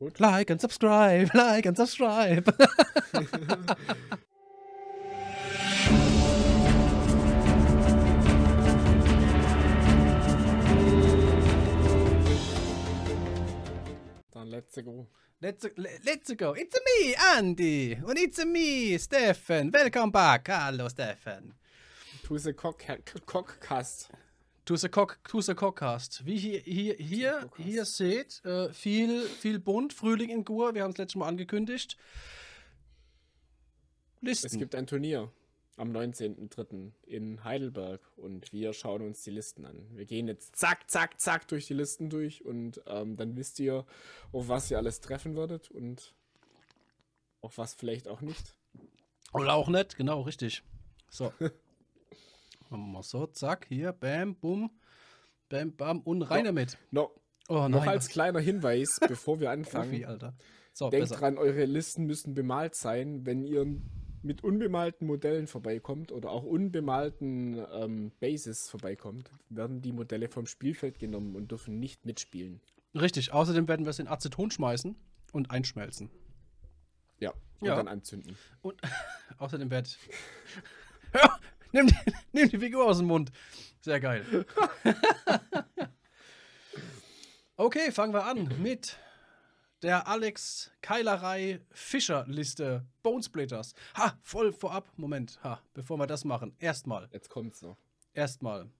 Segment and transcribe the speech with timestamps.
[0.00, 0.18] Gut.
[0.18, 2.44] Like and subscribe, like and subscribe.
[14.32, 15.06] Dann let's go.
[15.40, 15.66] Let's,
[16.04, 16.54] let's go.
[16.54, 17.98] It's me, Andy.
[18.04, 19.70] Und it's me, Stefan.
[19.70, 20.48] Welcome back.
[20.48, 21.54] Hallo, Stefan.
[22.24, 22.82] To the cock
[23.26, 24.08] Cockcast.
[24.64, 26.24] To the, cock, to the Cockcast.
[26.24, 30.74] Wie hier, hier, hier, hier seht, äh, viel, viel bunt, Frühling in Gur.
[30.74, 31.98] Wir haben es letztes Mal angekündigt.
[34.22, 34.46] Listen.
[34.46, 35.30] Es gibt ein Turnier
[35.76, 36.92] am 19.03.
[37.02, 39.86] in Heidelberg und wir schauen uns die Listen an.
[39.90, 43.84] Wir gehen jetzt zack, zack, zack durch die Listen durch und ähm, dann wisst ihr,
[44.32, 46.14] auf was ihr alles treffen würdet und
[47.40, 48.54] auf was vielleicht auch nicht.
[49.32, 50.62] Oder auch nicht, genau, richtig.
[51.10, 51.32] So.
[52.70, 54.70] Machen wir mal so, zack, hier, bam, bum,
[55.48, 56.44] bam, bam und rein So.
[56.46, 56.78] damit.
[56.90, 57.10] No,
[57.48, 59.90] Oh noch nein, als kleiner Hinweis, bevor wir anfangen.
[59.90, 60.34] Profi, Alter.
[60.72, 61.20] So, Denkt besser.
[61.20, 63.26] dran, eure Listen müssen bemalt sein.
[63.26, 63.66] Wenn ihr
[64.22, 70.98] mit unbemalten Modellen vorbeikommt oder auch unbemalten ähm, Bases vorbeikommt, werden die Modelle vom Spielfeld
[70.98, 72.60] genommen und dürfen nicht mitspielen.
[72.94, 74.96] Richtig, außerdem werden wir es in Aceton schmeißen
[75.32, 76.10] und einschmelzen.
[77.20, 77.76] Ja, und Ja.
[77.76, 78.36] dann anzünden.
[78.62, 78.80] Und
[79.38, 79.98] außerdem wird.
[81.12, 81.38] Hör!
[81.74, 81.96] Nimm die,
[82.32, 83.32] nimm die Figur aus dem Mund.
[83.80, 84.46] Sehr geil.
[87.56, 88.96] okay, fangen wir an mit
[89.82, 93.74] der Alex Keilerei Fischer Liste Bonesplitters.
[93.96, 94.88] Ha, voll vorab.
[94.96, 96.54] Moment, ha, bevor wir das machen.
[96.60, 97.76] Erstmal, Jetzt kommt's noch.
[98.12, 98.70] erstmal.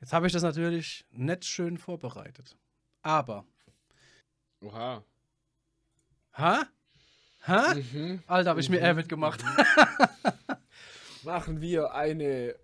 [0.00, 2.56] Jetzt habe ich das natürlich nicht schön vorbereitet.
[3.02, 3.44] Aber,
[4.60, 5.02] Oha.
[6.34, 6.62] ha?
[7.46, 7.74] Ha?
[7.74, 8.22] Mhm.
[8.28, 8.86] Alter, habe ich mir Mhm.
[8.86, 9.42] Avid gemacht.
[11.22, 12.56] Machen wir eine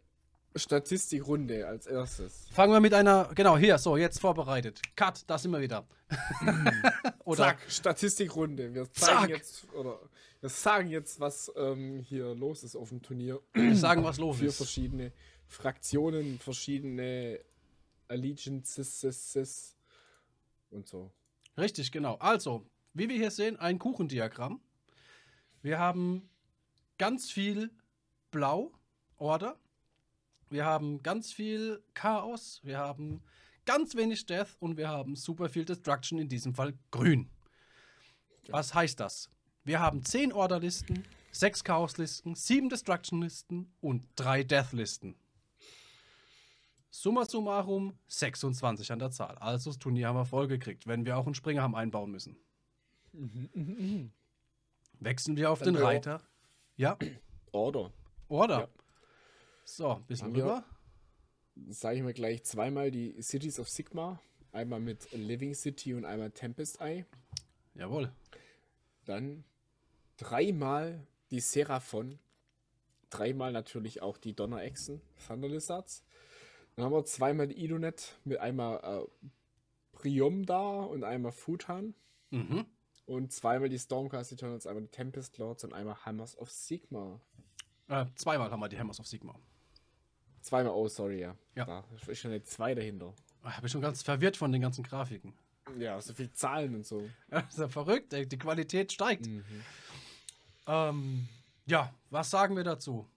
[0.55, 2.49] Statistikrunde als erstes.
[2.53, 4.81] Fangen wir mit einer, genau, hier, so, jetzt vorbereitet.
[4.97, 5.87] Cut, da sind wir wieder.
[7.25, 8.73] Oder, Zack, Statistikrunde.
[8.73, 9.29] Wir zeigen Zack.
[9.29, 9.99] jetzt, oder
[10.41, 13.41] wir sagen jetzt, was ähm, hier los ist auf dem Turnier.
[13.53, 14.57] wir sagen, was los Vier ist.
[14.57, 15.13] verschiedene
[15.49, 17.41] Fraktionen, verschiedene
[18.09, 19.77] Allegiances
[20.71, 21.11] und so.
[21.59, 22.15] Richtig, genau.
[22.17, 24.61] Also, wie wir hier sehen, ein Kuchendiagramm.
[25.63, 26.29] Wir haben
[26.99, 27.71] ganz viel
[28.37, 28.71] Blau,
[29.17, 29.59] Order.
[30.51, 32.61] Wir haben ganz viel Chaos.
[32.63, 33.23] Wir haben
[33.65, 37.31] ganz wenig Death und wir haben super viel Destruction, in diesem Fall grün.
[38.49, 39.31] Was heißt das?
[39.65, 45.17] Wir haben 10 Order-Listen, 6 Chaos-Listen, 7 Destruction-Listen und 3 Death-Listen.
[46.91, 49.39] Summa summarum 26 an der Zahl.
[49.39, 52.37] Also das Turnier haben wir vollgekriegt, wenn wir auch einen Springer haben einbauen müssen.
[55.01, 56.21] Wechseln wir auf Dann den Reiter.
[56.77, 56.99] Ja,
[57.53, 57.91] Order.
[58.29, 58.61] Order.
[58.61, 58.69] Ja.
[59.65, 60.65] So, ein bisschen rüber.
[61.69, 64.21] Sage ich mal gleich zweimal die Cities of Sigma.
[64.53, 67.05] Einmal mit Living City und einmal Tempest Eye.
[67.75, 68.13] Jawohl.
[69.05, 69.45] Dann
[70.17, 72.19] dreimal die Seraphon.
[73.11, 76.05] Dreimal natürlich auch die Donnerechsen, Thunder Lizards.
[76.75, 79.31] Dann haben wir zweimal die Idonet mit einmal äh,
[79.93, 81.95] Priomda und einmal Futan.
[82.31, 82.67] Mhm.
[83.07, 87.21] Und zweimal die Stormcast Eternals, einmal die Tempest Lords und einmal Hammers of Sigma.
[87.89, 89.35] Äh, zweimal haben wir die Hammers of Sigma.
[90.41, 91.35] Zweimal, oh sorry, ja.
[91.55, 91.65] Ja.
[91.65, 93.15] Da ist schon eine 2 dahinter.
[93.49, 95.33] Ich bin schon ganz verwirrt von den ganzen Grafiken.
[95.79, 97.09] Ja, so viel Zahlen und so.
[97.31, 98.27] Das ist ja verrückt, ey.
[98.27, 99.27] die Qualität steigt.
[99.27, 99.45] Mhm.
[100.67, 101.29] Ähm,
[101.67, 103.09] ja, was sagen wir dazu?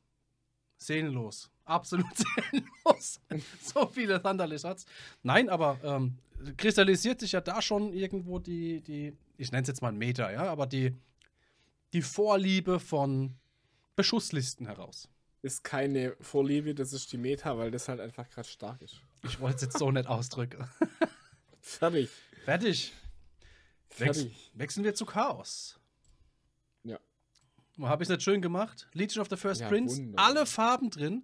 [0.77, 1.51] Seelenlos.
[1.65, 3.21] Absolut seelenlos.
[3.61, 4.85] so viele Thunder Lizards.
[5.23, 6.17] Nein, aber ähm,
[6.57, 10.43] kristallisiert sich ja da schon irgendwo die, die ich nenne es jetzt mal Meter, ja,
[10.43, 10.93] aber die,
[11.93, 13.38] die Vorliebe von
[13.99, 15.09] Beschusslisten heraus.
[15.41, 19.01] Ist keine Vorliebe, das ist die Meta, weil das halt einfach gerade stark ist.
[19.23, 20.69] Ich wollte es jetzt so nicht ausdrücken.
[21.61, 22.09] Fertig.
[22.45, 22.93] Fertig.
[23.97, 24.51] Wechs Fertig.
[24.53, 25.77] wechseln wir zu Chaos.
[26.83, 26.97] Ja.
[27.81, 28.87] Habe ich es nicht schön gemacht?
[28.93, 30.25] Legion of the First Ja, Prince, wunderbar.
[30.25, 31.23] alle Farben drin.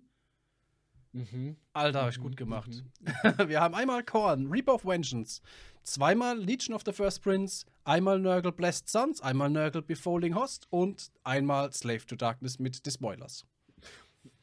[1.16, 1.56] Mhm.
[1.72, 2.84] Alter, habe ich gut gemacht.
[3.48, 5.42] Wir haben einmal Korn, Reap of Vengeance,
[5.84, 11.12] zweimal Legion of the First Prince, einmal Nurgle Blessed Sons, einmal Nurgle Befalling Host und
[11.24, 13.46] einmal Slave to Darkness mit Despoilers.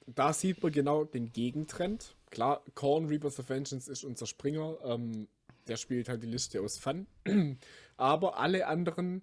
[0.06, 2.16] Da sieht man genau den Gegentrend.
[2.30, 4.78] Klar, Korn Reapers of Vengeance ist unser Springer.
[4.82, 5.28] Ähm,
[5.69, 7.06] der spielt halt die Liste aus Fun.
[7.98, 9.22] Aber alle anderen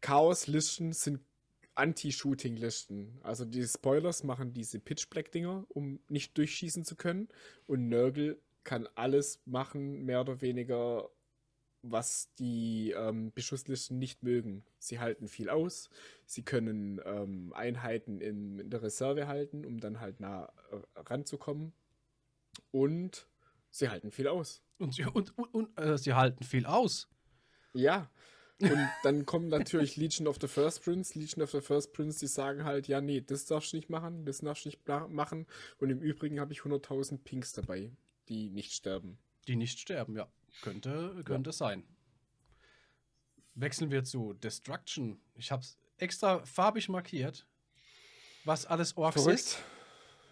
[0.00, 1.20] Chaos-Listen sind
[1.78, 3.18] Anti-Shooting-Listen.
[3.22, 7.28] Also die Spoilers machen diese Pitch-Black-Dinger, um nicht durchschießen zu können.
[7.66, 11.08] Und Nurgle kann alles machen, mehr oder weniger,
[11.82, 14.64] was die ähm, Beschusslisten nicht mögen.
[14.78, 15.90] Sie halten viel aus,
[16.26, 21.72] sie können ähm, Einheiten in, in der Reserve halten, um dann halt nah äh, ranzukommen.
[22.72, 23.28] Und
[23.70, 24.62] sie halten viel aus.
[24.78, 27.08] Und sie, und, und, und, äh, sie halten viel aus.
[27.72, 28.10] Ja.
[28.60, 31.16] Und dann kommen natürlich Legion of the First Prince.
[31.16, 34.24] Legion of the First Prince, die sagen halt, ja, nee, das darfst du nicht machen,
[34.24, 35.46] das darfst du nicht machen.
[35.78, 37.92] Und im Übrigen habe ich 100.000 Pinks dabei,
[38.28, 39.18] die nicht sterben.
[39.46, 40.28] Die nicht sterben, ja.
[40.62, 41.52] Könnte, könnte ja.
[41.52, 41.84] sein.
[43.54, 45.20] Wechseln wir zu Destruction.
[45.34, 47.46] Ich habe es extra farbig markiert,
[48.44, 49.40] was alles Orks Verrückt.
[49.40, 49.58] ist.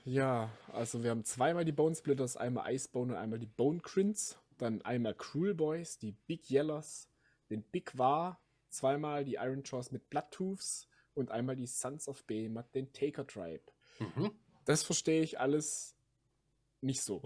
[0.05, 4.39] Ja, also wir haben zweimal die Bone Splitters, einmal Icebone und einmal die Bone Crints.
[4.59, 7.09] Dann einmal Cruel Boys, die Big Yellers,
[7.51, 12.75] den Big War, zweimal die Iron Jaws mit Bloodtooths und einmal die Sons of Behemoth,
[12.75, 13.65] den Taker Tribe.
[13.99, 14.33] Mhm.
[14.65, 15.97] Das verstehe ich alles
[16.81, 17.23] nicht so.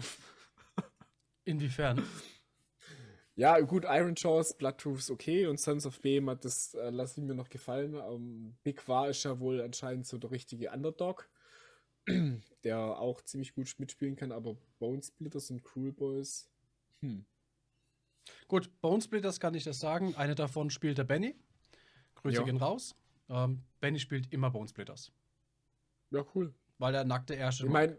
[1.45, 2.05] Inwiefern?
[3.35, 7.35] Ja, gut, Iron Jaws, Bloodtooths okay und Sons of Behemoth, das äh, lasse ich mir
[7.35, 7.95] noch gefallen.
[7.95, 11.29] Ähm, Big War ist ja wohl anscheinend so der richtige Underdog,
[12.65, 16.51] der auch ziemlich gut mitspielen kann, aber Bone Splitters und Cruel Boys,
[17.01, 17.25] hm.
[18.49, 20.15] Gut, Bonesplitters kann ich das sagen.
[20.17, 21.37] Eine davon spielt der Benny.
[22.17, 22.43] Grüße ja.
[22.43, 22.95] gehen raus.
[23.29, 25.13] Ähm, Benny spielt immer Bonesplitters.
[26.11, 26.55] Ja, cool.
[26.79, 27.99] Weil er nackte Ärsche Ich meine,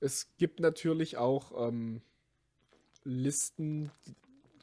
[0.00, 2.02] es gibt natürlich auch ähm,
[3.04, 3.90] Listen,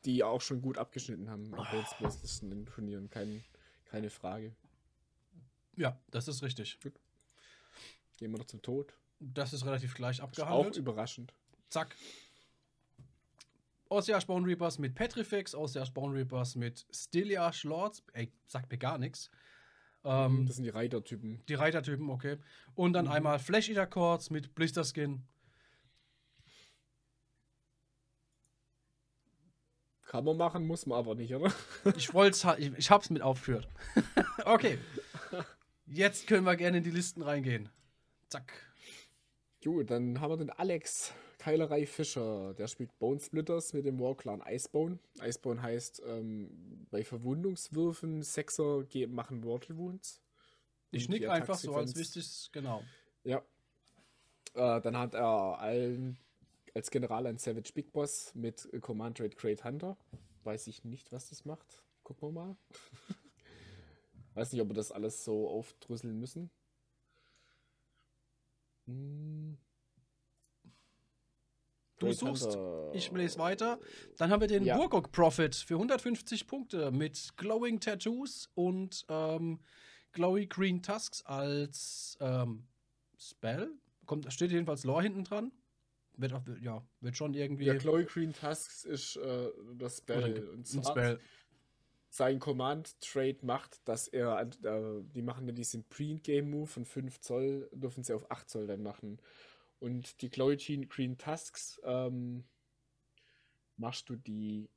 [0.06, 1.54] die auch schon gut abgeschnitten haben.
[1.54, 1.64] Oh.
[1.72, 3.10] Bonesplitters-Listen in Turnieren.
[3.10, 3.44] Kein,
[3.86, 4.56] keine Frage.
[5.76, 6.80] Ja, das ist richtig.
[6.82, 6.94] Gut.
[8.18, 8.94] Gehen wir noch zum Tod.
[9.20, 10.74] Das ist relativ gleich abgehandelt.
[10.74, 11.34] Auch überraschend.
[11.70, 11.96] Zack,
[13.90, 18.04] Ossia Spawn Reapers mit Petrifex, Ossia Spawn Reapers mit Stilia Lords.
[18.14, 19.32] Ey, sagt mir gar nichts.
[20.04, 21.44] Ähm, das sind die Reitertypen.
[21.50, 22.38] Die Reitertypen, okay.
[22.76, 23.12] Und dann mhm.
[23.12, 25.24] einmal Flash Eater Chords mit Blister Skin.
[30.06, 31.54] Kann man machen, muss man aber nicht, oder?
[31.96, 33.68] ich wollte ich, ich hab's mit aufgeführt.
[34.46, 34.80] okay.
[35.86, 37.70] Jetzt können wir gerne in die Listen reingehen.
[38.28, 38.54] Zack.
[39.64, 41.14] Gut, dann haben wir den Alex.
[41.50, 45.00] Keilerei Fischer, der spielt Bone Splitters mit dem Warclan Icebone.
[45.20, 50.22] Icebone heißt, ähm, bei Verwundungswürfen Sechser machen Mortal Wounds.
[50.92, 52.84] Ich nick einfach so, als wüsste ich genau.
[53.24, 53.40] Ja.
[54.54, 56.20] Äh, dann hat er allen,
[56.76, 59.98] als General ein Savage Big Boss mit Command Raid Great Hunter.
[60.44, 61.84] Weiß ich nicht, was das macht.
[62.04, 62.58] Gucken wir mal.
[64.36, 66.52] Weiß nicht, ob wir das alles so aufdrüsseln müssen.
[68.86, 69.58] Hm.
[72.00, 72.58] Du suchst,
[72.94, 73.80] ich lese weiter.
[74.18, 74.78] Dann haben wir den ja.
[74.78, 79.60] Burgok Prophet für 150 Punkte mit Glowing Tattoos und ähm,
[80.14, 82.64] Glowy Green Tusks als ähm,
[83.18, 83.72] Spell.
[84.06, 85.52] Kommt, steht jedenfalls Lore hinten dran.
[86.18, 87.66] Wird, auch, ja, wird schon irgendwie.
[87.66, 90.50] Ja, Glowy Green Tusks ist äh, das Spell.
[90.50, 91.20] und zwar Spell.
[92.12, 98.04] Sein Command-Trade macht, dass er, äh, die machen dann diesen Pre-Game-Move von 5 Zoll, dürfen
[98.04, 99.20] sie auf 8 Zoll dann machen.
[99.80, 100.58] Und die Glory
[100.90, 102.44] Green Tusks ähm,
[103.78, 104.70] machst du die,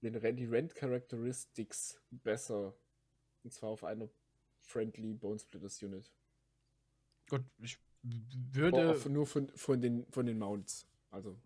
[0.00, 2.74] den, die Rent Characteristics besser.
[3.42, 4.08] Und zwar auf einer
[4.62, 6.10] Friendly Bone Splitters Unit.
[7.28, 8.90] Gut, ich würde.
[8.90, 10.86] Auf, nur von, von, den, von den Mounts.
[11.10, 11.38] Also,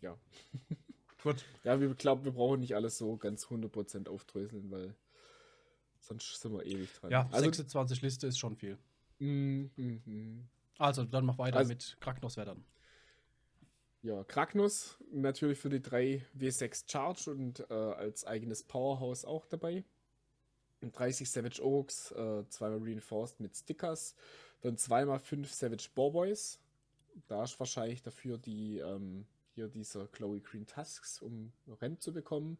[0.00, 0.18] ja.
[1.22, 1.44] Gut.
[1.64, 4.94] Ja, wir glauben, wir brauchen nicht alles so ganz 100% aufdröseln, weil
[5.98, 7.10] sonst sind wir ewig dran.
[7.10, 8.78] Ja, also, 26 Liste ist schon viel.
[9.18, 10.48] Mm, mm, mm.
[10.78, 12.64] Also, dann mach weiter also, mit Kraknos dann.
[14.02, 19.84] Ja, Kraknos natürlich für die 3 W6 Charge und äh, als eigenes Powerhouse auch dabei.
[20.80, 24.14] 30 Savage Oaks, äh, zweimal Reinforced mit Stickers,
[24.60, 26.60] dann zweimal 5 Savage Boarboys.
[27.26, 32.58] Da ist wahrscheinlich dafür die ähm, hier dieser Chloe Green Tusks, um Rent zu bekommen.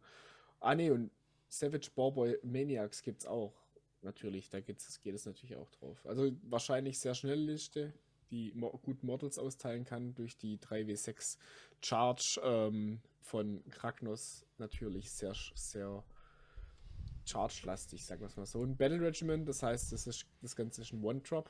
[0.59, 1.11] Ah ne, und
[1.47, 3.53] Savage Boarboy Maniacs gibt es auch.
[4.01, 6.05] Natürlich, da geht's, geht es natürlich auch drauf.
[6.05, 7.93] Also wahrscheinlich sehr schnelle Liste,
[8.31, 8.51] die
[8.83, 11.37] gut Models austeilen kann durch die 3W6
[11.81, 16.03] Charge ähm, von Kragnos natürlich sehr, sehr
[17.25, 18.63] charge-lastig, sagen wir es mal so.
[18.63, 21.49] Ein Battle Regiment, das heißt, das, ist, das Ganze ist ein One-Drop.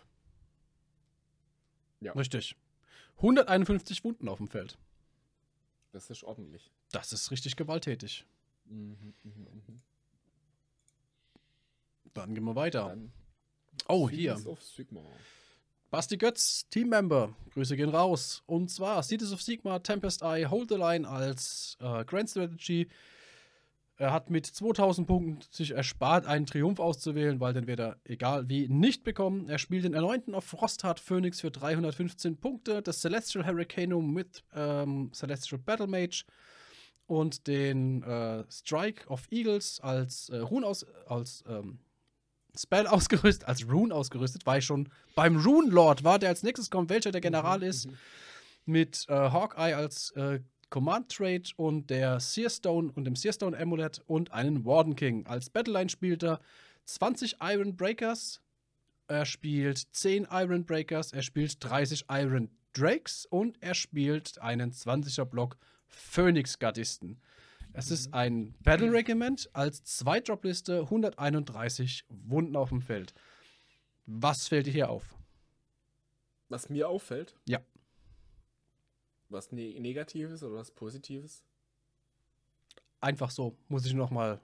[2.01, 2.13] Ja.
[2.13, 2.55] Richtig.
[3.17, 4.77] 151 Wunden auf dem Feld.
[5.91, 6.71] Das ist ordentlich.
[6.91, 8.25] Das ist richtig gewalttätig.
[8.65, 9.81] Mhm, mh, mh.
[12.13, 12.89] Dann gehen wir weiter.
[12.89, 13.11] Dann
[13.87, 14.37] oh, hier.
[15.91, 18.43] Basti Götz, Teammember, Grüße gehen raus.
[18.45, 22.87] Und zwar Cities of Sigma, Tempest Eye, Hold the Line als äh, Grand Strategy.
[23.97, 28.47] Er hat mit 2000 Punkten sich erspart, einen Triumph auszuwählen, weil den wird er, egal
[28.47, 29.49] wie, nicht bekommen.
[29.49, 35.11] Er spielt den erneuten auf Frostheart Phoenix für 315 Punkte, das Celestial Hurricanum mit ähm,
[35.11, 36.23] Celestial Battle Mage
[37.07, 41.79] und den äh, Strike of Eagles als äh, Rune aus, als ähm,
[42.57, 46.69] Spell ausgerüstet, als Rune ausgerüstet, war ich schon beim Rune Lord war, der als nächstes
[46.69, 47.87] kommt, welcher der General mhm, ist.
[47.87, 47.97] Mhm.
[48.65, 50.39] Mit äh, Hawkeye als äh,
[50.69, 55.25] Command Trade und der Searstone und dem Searstone Amulet und einen Warden King.
[55.25, 56.39] Als Battleline spielt er
[56.85, 58.41] 20 Iron Breakers,
[59.07, 65.25] er spielt 10 Iron Breakers, er spielt 30 Iron Drakes und er spielt einen 20er
[65.25, 67.19] Block Phoenix Gardisten.
[67.73, 73.13] Es ist ein Battle Regiment als Zweidropliste 131 Wunden auf dem Feld.
[74.05, 75.15] Was fällt dir hier auf?
[76.49, 77.35] Was mir auffällt?
[77.45, 77.59] Ja.
[79.29, 81.43] Was ne Negatives oder was Positives?
[83.01, 84.41] Einfach so, muss ich noch mal.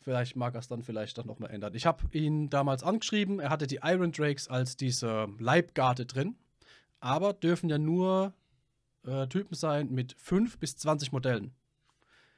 [0.00, 1.74] Vielleicht mag er es dann vielleicht dann noch mal ändern.
[1.74, 3.40] Ich habe ihn damals angeschrieben.
[3.40, 6.36] Er hatte die Iron Drakes als diese Leibgarde drin,
[7.00, 8.34] aber dürfen ja nur
[9.04, 11.54] äh, Typen sein mit 5 bis 20 Modellen.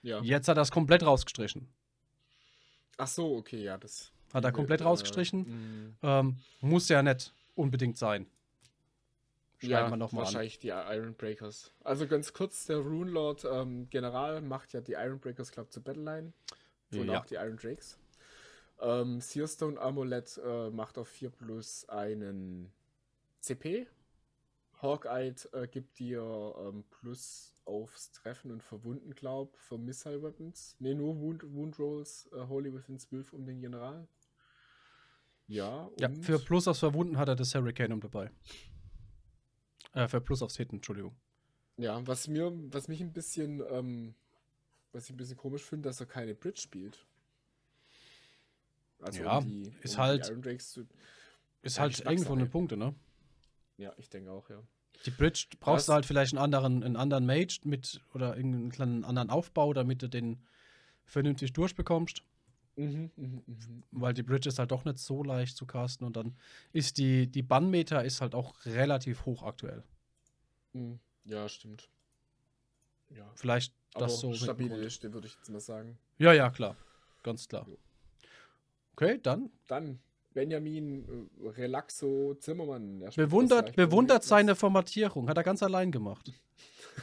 [0.03, 0.21] Ja.
[0.23, 1.69] Jetzt hat er es komplett rausgestrichen.
[2.97, 4.13] Ach so, okay, ja, das.
[4.33, 5.97] Hat er komplett äh, rausgestrichen.
[6.03, 6.21] mh.
[6.21, 8.27] Ähm, muss ja nicht unbedingt sein.
[9.59, 10.27] Schreiben ja, wir noch mal an.
[10.27, 11.73] wahrscheinlich die Iron Breakers.
[11.83, 15.83] Also ganz kurz, der Rune Lord ähm, General macht ja die Iron Breakers, glaube zu
[15.83, 16.33] Battleline.
[16.93, 17.21] Und Ja.
[17.21, 17.99] auch die Iron Drakes.
[18.81, 22.71] Ähm, Searstone Amulet äh, macht auf 4 plus einen
[23.41, 23.89] CP.
[24.81, 26.23] Hawkeye äh, gibt dir
[26.59, 30.77] ähm, Plus aufs Treffen und Verwunden, glaub, für Missile Weapons.
[30.79, 34.07] Ne, nur Wound, Wound Rolls, äh, Holy Within 12 um den General.
[35.49, 38.31] Ja, Ja, für Plus aufs Verwunden hat er das Hurricanum dabei.
[39.95, 41.17] Äh, für Plus aufs Hitten, Entschuldigung.
[41.77, 44.15] Ja, was mir, was mich ein bisschen, ähm,
[44.93, 47.07] was ich ein bisschen komisch finde, dass er keine Bridge spielt.
[49.01, 50.87] Also Ja, die, ist die halt- Iron Drakes zu,
[51.63, 52.95] Ist halt eng von den Punkten, ne?
[53.79, 54.63] Ja, ich denke auch, ja.
[55.07, 55.87] Die Bridge brauchst Was?
[55.87, 60.03] du halt vielleicht einen anderen, einen anderen Mage mit oder irgendeinen kleinen anderen Aufbau, damit
[60.03, 60.45] du den
[61.05, 62.23] vernünftig durchbekommst.
[62.77, 63.83] Mhm, mhm, mhm.
[63.93, 66.37] Weil die Bridge ist halt doch nicht so leicht zu casten und dann
[66.73, 69.83] ist die, die Bannmeter ist halt auch relativ hoch aktuell.
[70.73, 70.99] Mhm.
[71.25, 71.89] Ja, stimmt.
[73.11, 74.31] Ja, Vielleicht aber das so.
[74.31, 74.77] Grund.
[74.77, 75.99] Liste, würde ich jetzt mal sagen.
[76.19, 76.77] Ja, ja, klar.
[77.23, 77.67] Ganz klar.
[78.93, 80.01] Okay, dann Dann
[80.39, 83.03] Benjamin äh, Relaxo Zimmermann.
[83.03, 85.29] Er bewundert, bewundert seine Formatierung.
[85.29, 86.33] Hat er ganz allein gemacht.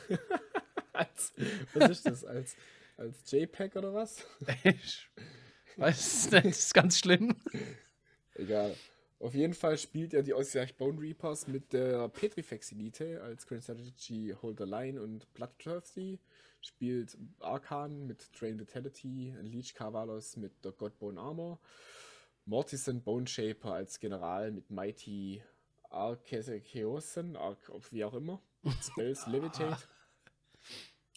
[0.93, 1.33] als,
[1.73, 2.23] Was ist das?
[2.23, 2.55] Als,
[2.95, 4.25] als JPEG oder was?
[4.63, 5.09] Ich
[5.75, 7.35] weiß nicht, das ist ganz schlimm.
[8.35, 8.73] Egal.
[9.19, 13.65] Auf jeden Fall spielt er die Ausgleich Bone Reapers mit der Petrifex Elite als Current
[13.65, 16.19] Strategy Holder Line und Bloodthirsty.
[16.61, 21.59] Spielt Arkan mit Drain Vitality, Leech Carvalos mit der Godbone Armor,
[22.45, 25.41] Mortison Bone Shaper als General mit Mighty
[25.89, 28.41] Arkeosen, Ark, wie auch immer,
[28.81, 29.77] Spells Levitate.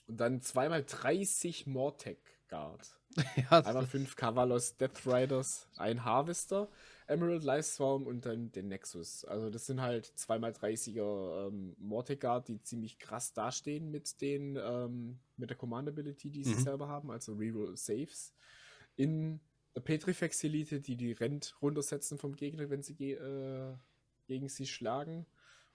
[0.07, 2.19] Und dann zweimal 30 Mortec
[2.49, 2.95] Guard.
[3.37, 6.69] ja, Einmal fünf Cavalos Death Riders, ein Harvester,
[7.07, 9.25] Emerald Liveswarm und dann den Nexus.
[9.25, 15.51] Also das sind halt 2x30er ähm, Mortegard, die ziemlich krass dastehen mit den ähm, mit
[15.51, 16.61] der Command Ability, die sie Mhm.
[16.61, 18.35] selber haben, also Reroll Saves.
[18.97, 19.41] In
[19.79, 23.77] der Petrifex Elite, die die Rent runtersetzen vom Gegner, wenn sie ge äh,
[24.27, 25.25] gegen sie schlagen.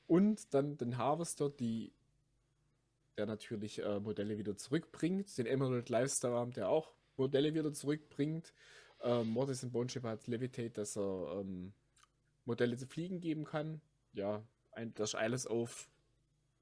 [0.07, 1.93] Und dann den Harvester, die
[3.17, 5.37] der natürlich äh, Modelle wieder zurückbringt.
[5.37, 8.53] Den Emerald Lifestyle, der auch Modelle wieder zurückbringt.
[9.01, 11.71] Ähm, Mortis und Bone Shaper hat Levitate, dass er ähm,
[12.43, 13.79] Modelle zu fliegen geben kann.
[14.11, 15.89] Ja, ein, das ist alles auf.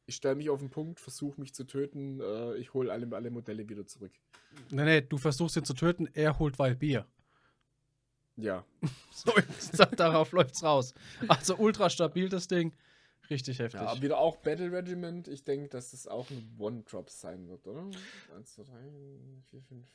[0.06, 3.32] Ich stelle mich auf den Punkt, versuche mich zu töten, äh, ich hole alle, alle
[3.32, 4.12] Modelle wieder zurück.
[4.70, 7.08] nee, nee, du versuchst ihn zu töten, er holt Wild Bier.
[8.38, 8.66] Ja,
[9.12, 9.32] So,
[9.96, 10.94] darauf läuft's raus.
[11.28, 12.74] Also ultra stabil das Ding.
[13.30, 13.80] Richtig heftig.
[13.80, 15.28] ja wieder auch Battle Regiment.
[15.28, 17.90] Ich denke, dass das auch ein One-Drop sein wird, oder?
[18.36, 18.72] 1, 2, 3,
[19.52, 19.88] 4, 5.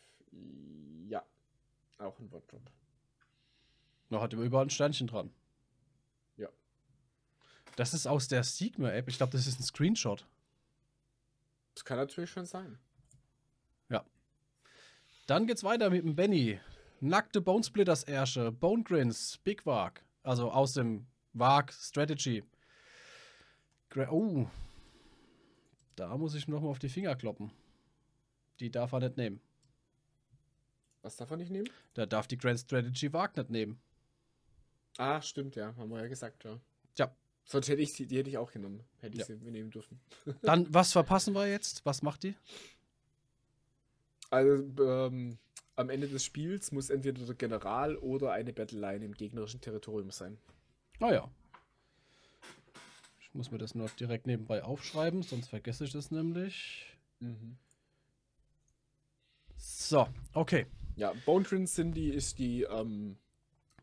[1.09, 1.25] Ja,
[1.99, 2.63] auch ein One-Drop.
[4.09, 5.31] Noch hat überall ein Sternchen dran.
[6.37, 6.49] Ja.
[7.75, 9.09] Das ist aus der Sigma-App.
[9.09, 10.25] Ich glaube, das ist ein Screenshot.
[11.75, 12.79] Das kann natürlich schon sein.
[15.27, 16.61] Dann geht's weiter mit dem Benny.
[17.01, 20.03] Nackte Bonesplitters Ärsche, Bone Grins, Big Wag.
[20.23, 22.43] Also aus dem Wag Strategy.
[23.91, 24.49] Gra oh.
[25.95, 27.53] Da muss ich noch mal auf die Finger kloppen.
[28.61, 29.41] Die darf er nicht nehmen.
[31.03, 31.69] Was darf er nicht nehmen?
[31.95, 33.81] Da darf die Grand Strategy Wag nicht nehmen.
[34.99, 35.75] Ah, stimmt, ja.
[35.77, 36.59] Haben wir ja gesagt, ja.
[36.99, 37.15] Ja.
[37.45, 38.83] Sonst hätte ich sie, die hätte ich auch genommen.
[38.99, 39.27] Hätte ich Ja.
[39.27, 40.01] sie nehmen dürfen.
[40.43, 41.85] Dann, was verpassen wir jetzt?
[41.85, 42.35] Was macht die?
[44.31, 45.39] Also, ähm,
[45.77, 50.39] am Ende des Spiels muss entweder der General oder eine Battleline im gegnerischen Territorium sein.
[51.01, 51.31] Ah ja.
[53.21, 56.87] Ich muss mir das nur direkt nebenbei aufschreiben, sonst vergesse ich das nämlich.
[59.57, 60.67] So, okay.
[60.97, 63.19] Ja, Bone Twins sind die, ist die, ähm,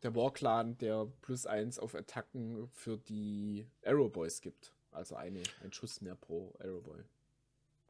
[0.01, 4.73] der War-Clan, der plus eins auf Attacken für die Arrow Boys gibt.
[4.91, 7.03] Also eine, ein Schuss mehr pro Arrow Boy.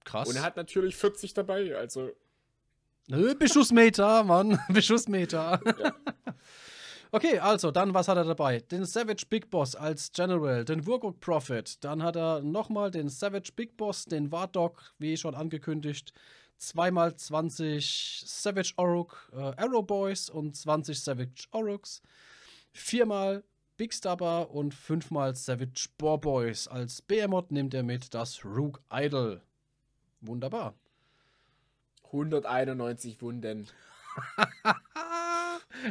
[0.03, 0.27] Krass.
[0.27, 2.11] Und er hat natürlich 40 dabei, also.
[3.07, 4.59] Nö, Beschussmeter, Mann.
[4.69, 5.59] Beschussmeter.
[5.79, 5.95] Ja.
[7.11, 8.59] Okay, also, dann, was hat er dabei?
[8.59, 13.51] Den Savage Big Boss als General, den Wurgok Prophet, dann hat er nochmal den Savage
[13.55, 16.11] Big Boss, den Wardog, wie schon angekündigt,
[16.57, 22.01] zweimal 20 Savage Oruk äh, Arrow Boys und 20 Savage Oruks,
[22.71, 23.43] viermal
[23.77, 26.67] Big Stubber und fünfmal Savage Boar Boys.
[26.67, 29.41] Als Behemoth nimmt er mit das Rook Idol.
[30.21, 30.73] Wunderbar.
[32.13, 33.67] 191 Wunden.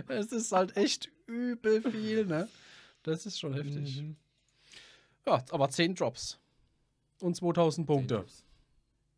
[0.08, 2.48] Es ist halt echt übel viel, ne?
[3.02, 4.00] Das ist schon heftig.
[4.00, 4.16] Mhm.
[5.26, 6.38] Ja, aber 10 Drops.
[7.20, 8.24] Und 2000 Punkte.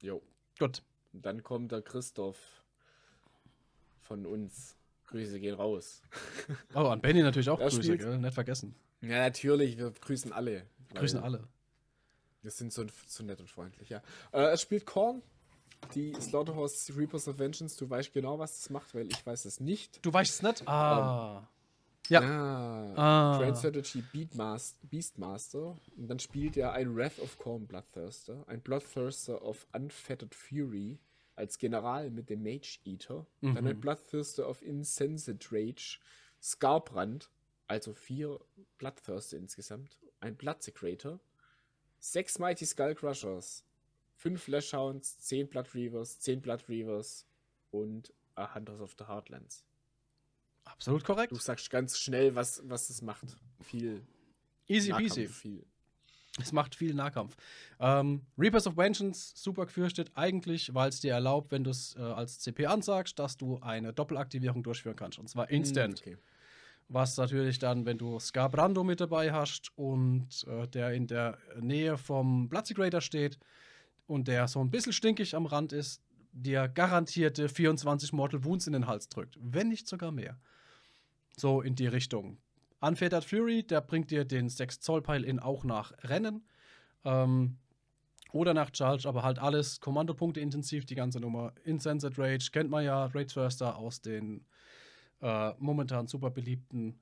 [0.00, 0.23] Jo.
[0.58, 0.82] Gut.
[1.12, 2.38] Und dann kommt der Christoph
[4.02, 4.76] von uns.
[5.06, 6.02] Grüße gehen raus.
[6.75, 8.18] Oh, an Benny natürlich auch Grüße, spielt- gell?
[8.18, 8.75] Nicht vergessen.
[9.02, 10.66] Ja, natürlich, wir grüßen alle.
[10.88, 11.46] Wir grüßen alle.
[12.42, 14.02] Wir sind so, so nett und freundlich, ja.
[14.32, 15.23] Äh, es spielt Korn,
[15.94, 17.76] die Slaughterhouse Reapers of Vengeance.
[17.76, 20.04] Du weißt genau, was das macht, weil ich weiß es nicht.
[20.04, 20.68] Du weißt es nicht?
[20.68, 21.47] Ah.
[22.09, 22.21] Ja.
[22.21, 23.38] Ah, Ah.
[23.38, 24.02] Grand Strategy
[24.83, 25.76] Beastmaster.
[25.97, 30.99] Und dann spielt er ein Wrath of Corn Bloodthirster, ein Bloodthirster of Unfettered Fury
[31.37, 33.26] als General mit dem Mage Eater.
[33.40, 35.99] Dann ein Bloodthirster of Insensate Rage,
[36.42, 37.30] Scarbrand,
[37.66, 38.38] also vier
[38.78, 41.18] Bloodthirster insgesamt, ein Bloodsecrator,
[41.99, 43.64] sechs Mighty Skull Crushers,
[44.14, 47.26] fünf Flashhounds, zehn Blood Reavers, zehn Blood Reavers
[47.71, 49.64] und a Hunters of the Heartlands.
[50.64, 51.33] Absolut korrekt.
[51.33, 53.37] Du sagst ganz schnell, was, was es macht.
[53.62, 54.02] Viel
[54.66, 55.28] Easy Nahkampf, peasy.
[55.28, 55.66] Viel.
[56.40, 57.37] Es macht viel Nahkampf.
[57.78, 62.00] Ähm, Reapers of Vengeance, super gefürchtet, eigentlich, weil es dir erlaubt, wenn du es äh,
[62.00, 65.18] als CP ansagst, dass du eine Doppelaktivierung durchführen kannst.
[65.18, 66.00] Und zwar instant.
[66.00, 66.16] Okay.
[66.88, 71.97] Was natürlich dann, wenn du Scarbrando mit dabei hast und äh, der in der Nähe
[71.97, 73.38] vom Bloodsegrator steht
[74.06, 78.73] und der so ein bisschen stinkig am Rand ist, dir garantierte 24 Mortal Wounds in
[78.73, 79.38] den Hals drückt.
[79.40, 80.38] Wenn nicht sogar mehr.
[81.37, 82.38] So in die Richtung.
[82.80, 86.46] Unfettered Fury, der bringt dir den 6 Zoll Pile in auch nach Rennen.
[87.05, 87.59] Ähm,
[88.33, 91.52] oder nach Charge, aber halt alles Kommandopunkte intensiv, die ganze Nummer.
[91.62, 94.44] Insensate Rage kennt man ja, Rage Thirster aus den
[95.22, 96.98] äh, momentan super beliebten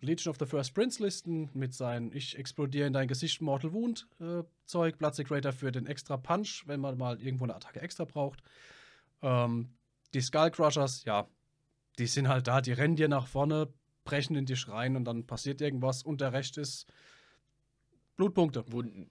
[0.00, 4.06] Legion of the First Prince Listen mit seinen Ich explodiere in dein Gesicht Mortal Wound
[4.20, 8.42] äh, Zeug, Bloodsegrator für den extra Punch, wenn man mal irgendwo eine Attacke extra braucht.
[9.22, 9.70] Ähm,
[10.12, 11.26] die Skull Crushers, ja,
[11.98, 13.72] die sind halt da, die rennen dir nach vorne,
[14.04, 16.86] brechen in dich rein und dann passiert irgendwas und der Rest ist
[18.16, 18.70] Blutpunkte.
[18.70, 19.10] Wunden.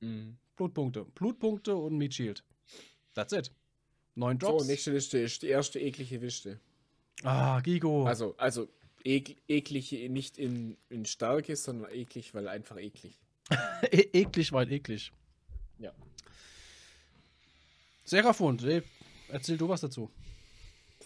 [0.00, 0.36] Mhm.
[0.56, 1.04] Blutpunkte.
[1.06, 2.44] Blutpunkte und Meat Shield.
[3.14, 3.50] That's it.
[4.14, 4.66] Neun So, Drops.
[4.66, 6.60] nächste Liste ist die erste eklige Liste.
[7.24, 8.04] ah, Gigo.
[8.06, 8.68] Also, also
[9.04, 13.20] ek, eklig nicht in, in Stärke, sondern eklig, weil einfach eklig.
[13.90, 15.12] E eklig, weil eklig.
[15.78, 15.92] Ja.
[18.10, 18.82] Ey,
[19.28, 20.10] erzähl du was dazu.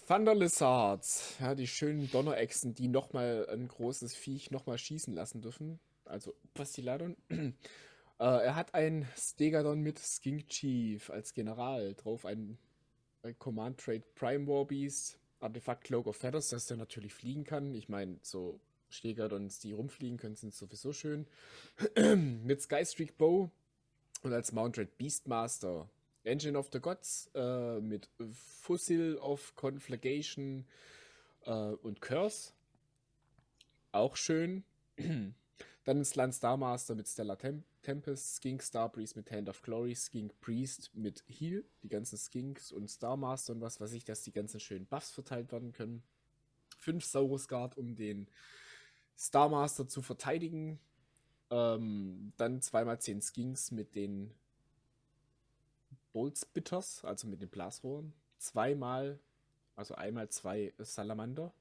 [0.07, 5.81] Thunder Lizards, ja, die schönen Donnerechsen, die nochmal ein großes Viech nochmal schießen lassen dürfen.
[6.05, 7.17] Also Bastiladon.
[7.29, 7.55] äh,
[8.19, 12.59] er hat ein Stegadon mit Skink Chief als General drauf, ein,
[13.23, 17.75] ein Command Trade Prime War Beast, Artefakt Cloak of Feathers, dass der natürlich fliegen kann.
[17.75, 21.27] Ich meine, so Stegadons, die rumfliegen können, sind sowieso schön.
[22.45, 23.51] mit Skystreak Bow
[24.23, 25.89] und als Mount Red Beastmaster
[26.25, 30.67] Engine of the Gods äh, mit Fossil of Conflagration
[31.45, 32.53] äh, und Curse.
[33.93, 34.65] Auch schön.
[35.85, 40.91] Dann Slan Starmaster mit Stellar Tem Tempest, Skink Starbreeze mit Hand of Glory, Skink Priest
[40.95, 44.87] mit Heal, die ganzen Skinks und Starmaster und was weiß ich, dass die ganzen schönen
[44.87, 46.03] Buffs verteilt werden können.
[46.77, 48.27] Fünf Saurus Guard, um den
[49.17, 50.81] Starmaster zu verteidigen.
[51.51, 54.35] Ähm, dann zweimal zehn Skinks mit den
[56.13, 58.13] Boltzbitters, also mit den Blasrohren.
[58.39, 59.21] Zweimal,
[59.77, 61.53] also einmal zwei Salamander,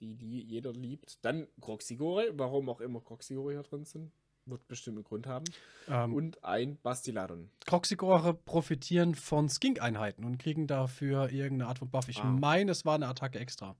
[0.00, 1.24] die, jeder liebt.
[1.24, 4.12] Dann Croxigore, warum auch immer Croxigore hier drin sind.
[4.48, 5.44] Wird bestimmt einen Grund haben.
[5.88, 7.50] Ähm, Und ein Bastiladon.
[7.66, 12.08] Croxigore profitieren von Skink-Einheiten und kriegen dafür irgendeine Art von Buff.
[12.08, 12.24] Ich Ah.
[12.30, 13.74] meine, es war eine Attacke extra.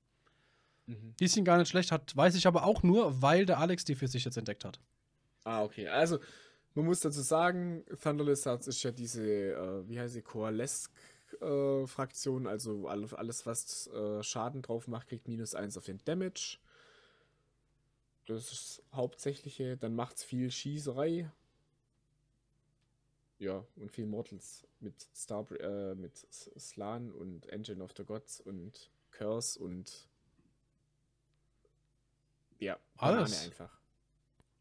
[0.87, 1.15] Mhm.
[1.21, 3.95] Die sind gar nicht schlecht, hat, weiß ich aber auch nur, weil der Alex die
[3.95, 4.81] für sich jetzt entdeckt hat.
[5.45, 5.87] Ah, okay.
[5.89, 6.19] Also,
[6.75, 10.23] man muss dazu sagen, Thunder Lizards ist ja diese, äh, wie heißt sie,
[11.41, 12.47] Coalesque-Fraktion.
[12.47, 16.59] also alles, was äh, Schaden drauf macht, kriegt minus 1 auf den Damage.
[18.27, 19.77] Das ist das Hauptsächliche.
[19.77, 21.31] Dann macht es viel Schießerei.
[23.39, 28.91] Ja, und viel Mortals mit Star äh, mit Slan und Engine of the Gods und
[29.11, 30.09] Curse und
[32.59, 33.45] ja, Banane Alles.
[33.45, 33.79] einfach.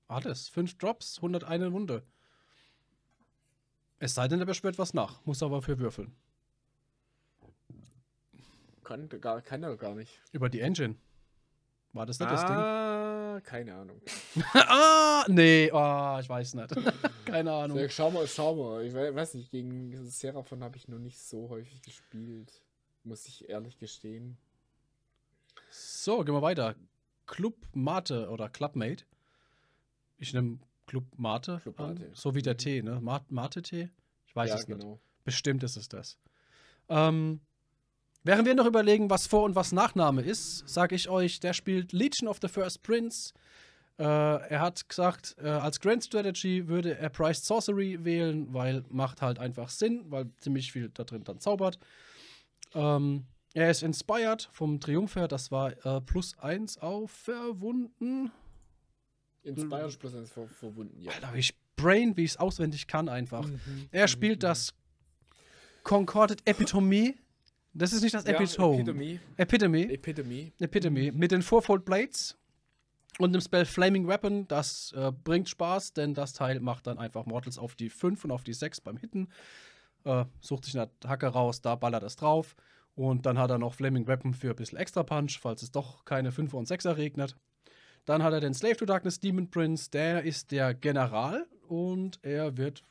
[0.07, 0.49] Alles.
[0.49, 2.03] Fünf Drops, 101 Runde.
[3.97, 6.13] Es sei denn, er beschwört was nach, muss aber für würfeln.
[8.85, 10.21] Kann, gar, kann er gar nicht.
[10.31, 10.95] Über die Engine.
[11.91, 12.55] War das nicht das Ding?
[12.55, 14.01] Ah, keine Ahnung.
[14.53, 16.73] ah, nee, oh, ich weiß nicht.
[17.25, 17.77] Keine Ahnung.
[17.77, 18.83] So, schau mal, schau mal.
[18.85, 22.61] Ich we- weiß nicht, gegen Seraphon habe ich noch nicht so häufig gespielt.
[23.03, 24.37] Muss ich ehrlich gestehen.
[25.69, 26.75] So, gehen wir weiter.
[27.25, 29.05] Club Mate oder Clubmate.
[30.17, 31.59] Ich nehme Club Mate.
[31.63, 32.11] Club Mate.
[32.13, 32.99] So wie der Tee, ne?
[33.01, 33.89] Ma- Mate-Tee?
[34.27, 34.79] Ich weiß ja, es nicht.
[34.79, 34.99] genau.
[35.23, 36.17] Bestimmt ist es das.
[36.89, 37.41] Ähm,
[38.25, 41.93] während wir noch überlegen, was Vor- und was Nachname ist, sage ich euch, der spielt
[41.93, 43.33] Legion of the First Prince.
[43.97, 49.21] Äh, er hat gesagt, äh, als Grand Strategy würde er Priced Sorcery wählen, weil macht
[49.21, 51.79] halt einfach Sinn, weil ziemlich viel da drin dann zaubert.
[52.73, 58.31] Ähm, er ist inspired vom Triumpher, das war äh, plus eins auf Verwunden.
[59.43, 61.11] Inspired plus eins ver verwunden, ja.
[61.13, 63.47] Alter, ich brain, wie ich es auswendig kann, einfach.
[63.91, 64.73] Er spielt das
[65.83, 67.13] Concorded Epitome.
[67.77, 68.79] Das ist nicht das Ja, Epitome.
[68.79, 69.19] Epitome.
[69.35, 69.91] Epitome.
[69.91, 70.51] Epitome.
[70.59, 71.11] Epitome.
[71.11, 72.37] Mit den Fourfold Blades
[73.19, 74.47] und dem Spell Flaming Weapon.
[74.47, 78.31] Das äh, bringt Spaß, denn das Teil macht dann einfach Mortals auf die 5 und
[78.31, 79.27] auf die 6 beim Hitten.
[80.05, 82.55] Äh, sucht sich eine Hacke raus, da ballert es drauf.
[82.95, 86.05] Und dann hat er noch Flaming Weapon für ein bisschen extra Punch, falls es doch
[86.05, 87.35] keine 5er und 6er regnet.
[88.05, 92.55] Dann hat er den Slave to Darkness Demon Prince, der ist der General und er
[92.55, 92.83] wird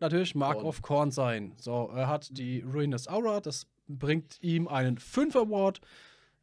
[0.00, 0.66] natürlich Mark Korn.
[0.66, 1.52] of Korn sein.
[1.58, 5.80] So, er hat die Ruinous Aura, das bringt ihm einen 5 Award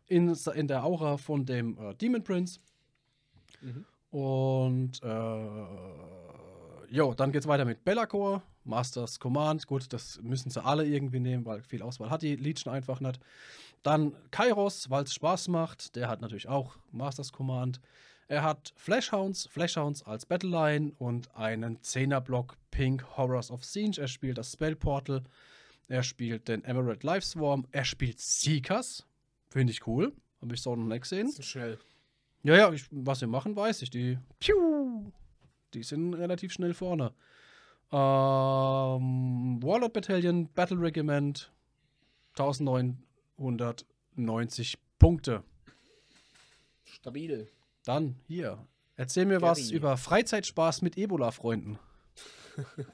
[0.07, 2.59] in, in der Aura von dem äh, Demon Prince.
[3.61, 3.85] Mhm.
[4.09, 5.47] Und äh,
[6.89, 9.67] jo, dann geht's weiter mit Bellacore, Masters Command.
[9.67, 13.19] Gut, das müssen sie alle irgendwie nehmen, weil viel Auswahl hat die Legion einfach nicht.
[13.83, 15.95] Dann Kairos, weil es Spaß macht.
[15.95, 17.79] Der hat natürlich auch Masters Command.
[18.29, 24.01] Er hat Flashhounds, Flashhounds als Battleline und einen 10er-Block Pink Horrors of Siege.
[24.01, 25.23] Er spielt das Spell Portal.
[25.87, 27.65] Er spielt den Emerald Life Swarm.
[27.71, 29.05] Er spielt Seekers.
[29.49, 30.11] Finde ich cool.
[30.41, 31.31] Habe ich so noch nicht gesehen.
[31.31, 31.79] So schnell.
[32.43, 33.89] Ja, ja, ich, was wir machen, weiß ich.
[33.89, 35.09] Die, piu,
[35.73, 37.13] die sind relativ schnell vorne.
[37.91, 41.49] Ähm, Warlord Battalion, Battle Regiment,
[42.37, 45.45] 1990 Punkte.
[46.83, 47.47] Stabil.
[47.87, 48.67] Dann hier.
[48.97, 49.75] Erzähl mir was Gary.
[49.75, 51.79] über Freizeitspaß mit Ebola-Freunden.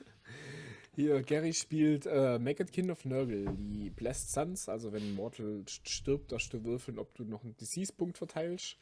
[0.96, 4.70] Hier, Gary spielt äh, Maggot King of Nurgle, die Blessed Suns.
[4.70, 8.78] Also, wenn Mortal st- stirbt, darfst du würfeln, ob du noch einen Disease-Punkt verteilst.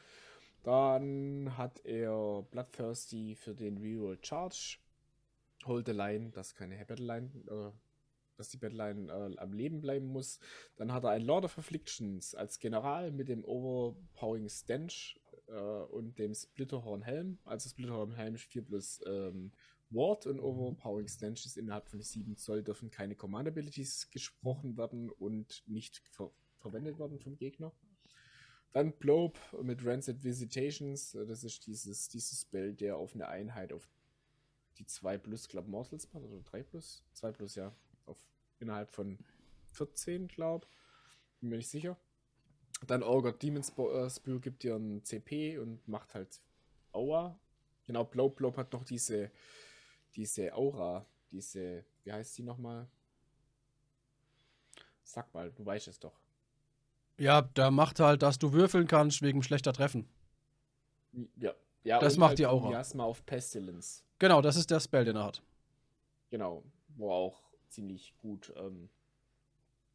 [0.64, 4.78] Dann hat er Bloodthirsty für den Reroll Charge.
[5.66, 7.72] Hold the Line, dass keine Battleline, äh,
[8.36, 10.40] dass die Battleline äh, am Leben bleiben muss.
[10.76, 15.18] Dann hat er ein Lord of Afflictions als General mit dem Overpowering Stench
[15.52, 17.38] äh, und dem Splitterhorn Helm.
[17.46, 19.52] Also Splitterhorn Helm ist 4 plus ähm,
[19.90, 25.10] Ward und Overpowering Stench ist innerhalb von 7 Zoll dürfen keine Command Abilities gesprochen werden
[25.10, 27.74] und nicht ver verwendet werden vom Gegner.
[28.72, 31.16] Dann Blob mit Rancid Visitations.
[31.16, 33.90] äh, Das ist dieses, dieses Spell, der auf eine Einheit auf
[34.78, 37.04] die 2 plus, glaube Mortals macht, oder 3 plus?
[37.14, 37.76] 2 plus, ja.
[38.06, 38.18] Auf
[38.60, 39.18] innerhalb von
[39.74, 40.68] 14, glaube
[41.40, 41.98] Bin mir nicht sicher.
[42.88, 46.42] Dann Ogre Demon Spo äh, Spew gibt dir ein CP und macht halt
[46.92, 47.38] Aua.
[47.86, 49.32] Genau, Blob Blob hat noch diese,
[50.16, 52.88] diese Aura, diese, wie heißt die nochmal?
[55.04, 56.20] Sag mal, du weißt es doch.
[57.18, 60.08] Ja, der macht halt, dass du würfeln kannst wegen schlechter Treffen.
[61.36, 61.54] Ja.
[61.84, 62.70] ja Das macht halt die Aura.
[62.70, 64.04] Miasma auf Pestilence.
[64.20, 65.44] Genau, das ist der Spell, den er hat.
[66.30, 66.64] Genau,
[66.96, 68.90] wo er auch ziemlich gut ähm,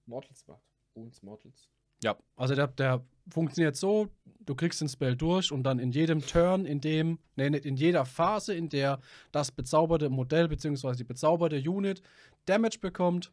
[0.04, 0.62] Mortals macht.
[0.94, 1.70] Wounds Mortals.
[2.02, 4.08] Ja, also der, der funktioniert so,
[4.44, 7.76] du kriegst den Spell durch und dann in jedem Turn, in dem, nee, nicht in
[7.76, 9.00] jeder Phase, in der
[9.32, 10.94] das bezauberte Modell bzw.
[10.94, 12.02] die bezauberte Unit
[12.46, 13.32] Damage bekommt,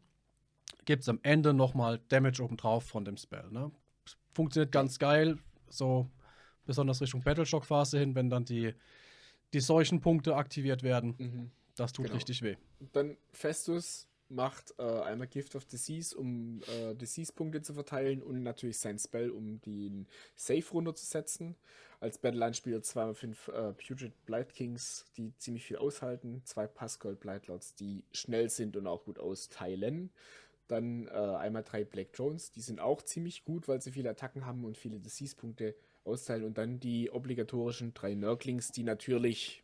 [0.85, 3.47] gibt es am Ende nochmal Damage obendrauf von dem Spell.
[3.51, 3.71] Ne?
[4.33, 5.37] Funktioniert ganz geil,
[5.69, 6.09] so
[6.65, 8.73] besonders Richtung Battleshock-Phase hin, wenn dann die,
[9.53, 11.15] die Seuchenpunkte aktiviert werden.
[11.17, 11.51] Mhm.
[11.75, 12.15] Das tut Genau.
[12.15, 12.55] richtig weh.
[12.91, 18.79] Dann Festus macht äh, einmal Gift of Disease, um äh, Disease-Punkte zu verteilen und natürlich
[18.79, 21.55] sein Spell, um den Safe runterzusetzen.
[21.99, 26.41] Als Battleline spielt er 2x5 äh, Putrid Blight Kings, die ziemlich viel aushalten.
[26.43, 30.11] Zwei Pascal Blightlords, die schnell sind und auch gut austeilen.
[30.67, 34.45] Dann äh, einmal drei Black Drones, die sind auch ziemlich gut, weil sie viele Attacken
[34.45, 36.43] haben und viele Disease-Punkte austeilen.
[36.43, 39.63] Und dann die obligatorischen drei Nurglings, die natürlich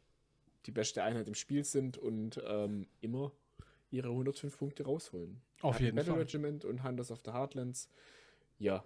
[0.65, 3.31] die beste Einheit im Spiel sind und ähm, immer
[3.91, 5.41] ihre 105 Punkte rausholen.
[5.61, 6.21] Auf Hat jeden Battle Fall.
[6.21, 7.89] Regiment und Hunters of the Heartlands.
[8.59, 8.83] Ja,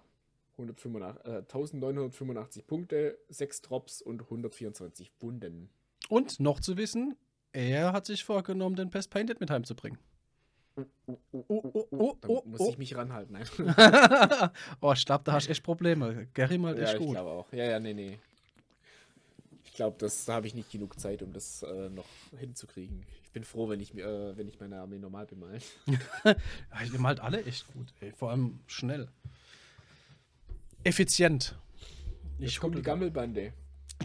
[0.58, 5.68] 185, äh, 1985 Punkte, 6 Drops und 124 Wunden.
[6.08, 7.16] Und noch zu wissen,
[7.52, 9.98] er hat sich vorgenommen, den Pest Painted mit heimzubringen.
[10.76, 11.44] Oh, oh,
[11.90, 12.70] oh, oh, muss oh.
[12.70, 13.36] ich mich ranhalten.
[14.80, 16.26] Oh, ich glaube, da hast du echt Probleme.
[16.34, 17.10] Gary malt ja, echt ich gut.
[17.10, 17.52] glaube auch.
[17.52, 18.18] Ja, ja, nee, nee.
[19.74, 22.06] Ich glaube, das da habe ich nicht genug Zeit, um das äh, noch
[22.38, 23.04] hinzukriegen.
[23.24, 25.58] Ich bin froh, wenn ich, mir, äh, wenn ich meine Armee normal bemale.
[26.24, 26.36] Ja,
[26.92, 28.12] ihr malt alle echt gut, ey.
[28.12, 29.08] Vor allem schnell.
[30.84, 31.58] Effizient.
[32.38, 32.82] Ich komme die.
[32.82, 33.52] Gammelbande.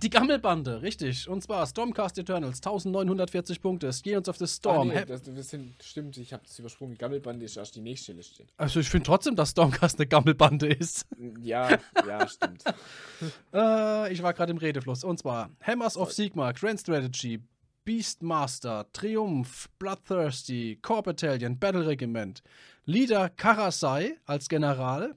[0.01, 1.27] Die Gammelbande, richtig.
[1.27, 3.89] Und zwar Stormcast Eternals, 1940 Punkte.
[4.01, 4.87] Geons of the Ah, Storm.
[4.89, 5.05] nee, Hä?
[5.05, 6.93] das, das sind, stimmt, ich habe das übersprungen.
[6.93, 8.45] Die Gammelbande ist erst die nächste Liste.
[8.55, 11.05] also ich finde trotzdem, dass Stormcast eine Gammelbande ist.
[11.41, 12.63] Ja, ja, stimmt.
[13.53, 15.03] Äh, ich war gerade im Redefluss.
[15.03, 17.41] Und zwar Hammers of Sigma, Grand Strategy,
[17.83, 22.41] Beastmaster, Triumph, Bloodthirsty, Core Battalion, Battle Regiment,
[22.85, 25.15] Leader Karasai als General.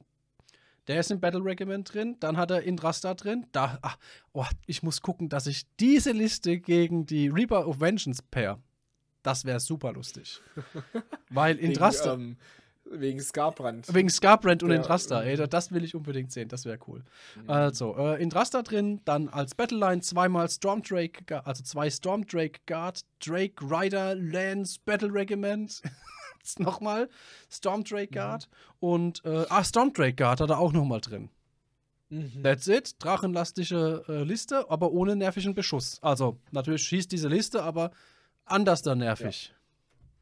[0.89, 2.17] Der ist im Battle Regiment drin.
[2.21, 3.47] Dann hat er Indrasta drin.
[3.53, 3.97] Da, ach,
[4.33, 8.59] oh, ich muss gucken, dass ich diese Liste gegen die Reaper of Vengeance pair.
[9.23, 10.41] Das wäre super lustig.
[11.31, 12.15] Weil Indrasta.
[12.19, 12.37] Wegen, ähm,
[13.01, 13.95] wegen Skarbrand.
[13.95, 15.27] Wegen Scarbrand und Ja, Indrasta, mhm.
[15.29, 17.05] ey, da- das will ich unbedingt sehen, das wäre cool.
[17.47, 23.65] Also, äh, Indrasta drin, dann als Battleline zweimal Stormdrake, Gu- also zwei Stormdrake Guard, Drake
[23.65, 25.81] Rider Lance Battle Regiment.
[26.43, 27.09] Jetzt nochmal
[27.51, 28.49] Stormdrake Guard
[28.81, 31.31] und, äh, ah, Stormdrake Guard hat er auch nochmal drin.
[32.09, 32.43] Mhm.
[32.43, 36.03] That's it, drachenlastige äh, Liste, aber ohne nervigen Beschuss.
[36.03, 37.93] Also, natürlich schießt diese Liste, aber
[38.45, 39.55] anders da nervig.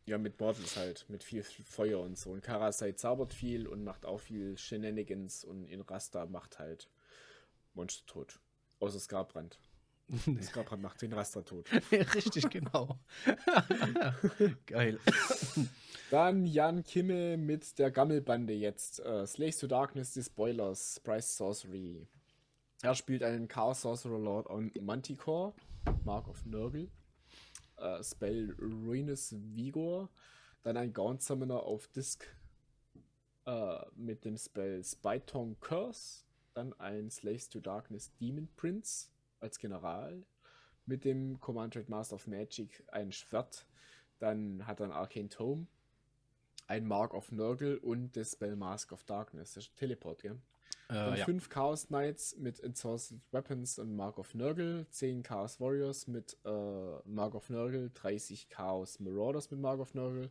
[0.07, 2.31] Ja, mit Mortals halt, mit viel Feuer und so.
[2.31, 6.89] Und Karasai zaubert viel und macht auch viel Shenanigans und Inrasta macht halt
[7.75, 8.41] Monster tot.
[8.79, 9.59] Außer Skarbrand.
[10.43, 11.69] Skarbrand macht den Rasta tot.
[11.93, 12.99] Richtig, genau.
[14.67, 14.99] Geil.
[16.11, 19.01] Dann Jan Kimmel mit der Gammelbande jetzt.
[19.01, 22.09] Äh, Slaves to Darkness, die Spoilers, Price Sorcery.
[22.83, 25.55] Er spielt einen Chaos Sorcerer Lord on Manticore,
[26.05, 26.89] Mark of Nurgle.
[27.77, 30.09] Äh, Spell Ruinous Vigor.
[30.63, 32.27] Dann ein Gaunt Summoner auf Disc
[33.47, 36.25] äh, mit dem Spell Spytong Curse.
[36.55, 39.09] Dann ein Slaves to Darkness Demon Prince
[39.41, 40.23] als General.
[40.87, 43.67] Mit dem Command Master of Magic ein Schwert.
[44.19, 45.67] Dann hat er ein Arcane Tome
[46.71, 49.55] ein Mark of Nurgle und das Spell Mask of Darkness.
[49.55, 50.39] Das ist Teleport, gell?
[50.87, 51.25] Dann Äh, ja.
[51.25, 56.49] fünf Chaos Knights mit Ensorced Weapons und Mark of Nurgle, 10 Chaos Warriors mit äh,
[57.05, 60.31] Mark of Nurgle, 30 Chaos Marauders mit Mark of Nurgle,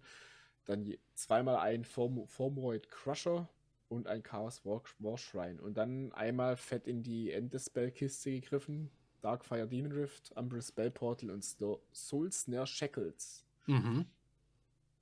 [0.63, 3.49] dann je, zweimal ein Form Formroid Crusher
[3.89, 5.61] und ein Chaos War, War Shrine.
[5.61, 8.89] Und dann einmal fett in die Endespell-Kiste gegriffen.
[9.21, 13.45] Darkfire Demon Rift, Umbra Spell Portal und Soul Snare Shackles.
[13.67, 14.05] Mhm.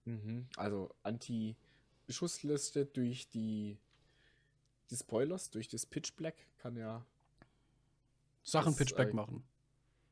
[0.05, 0.47] Mhm.
[0.55, 3.77] Also Anti-Beschussliste durch die,
[4.89, 7.05] die Spoilers, durch das Pitch Black kann ja
[8.43, 9.43] Sachen Das, Pitchback äh, machen.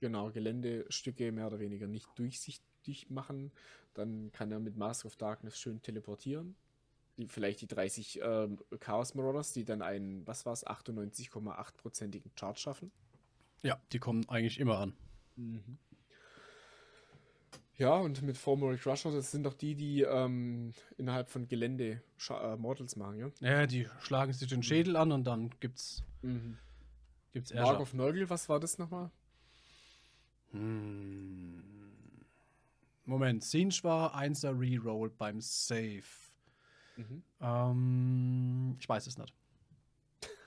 [0.02, 3.52] genau Geländestücke mehr oder weniger nicht durchsichtig machen.
[3.94, 6.56] Dann kann er mit Mask of Darkness schön teleportieren.
[7.18, 12.60] Die, vielleicht die 30 ähm, Chaos Marauders, die dann einen, was war es, 98,8%igen Chart
[12.60, 12.92] schaffen.
[13.64, 14.96] Ja, die kommen eigentlich immer an.
[17.78, 22.54] Ja, und mit Formoral Crusher, das sind doch die, die ähm, innerhalb von Gelände Scha
[22.54, 23.30] äh, Mortals machen, ja?
[23.42, 26.02] Ja, die schlagen sich den Schädel an und dann gibt's,
[27.34, 27.82] gibt's Mark Ärger.
[27.82, 29.12] of Nurgle, was war das nochmal?
[30.52, 31.62] Hm.
[33.04, 36.04] Moment, Sinch war 1er Reroll beim Save.
[36.96, 37.24] Mhm.
[37.42, 39.34] Ähm, ich weiß es nicht.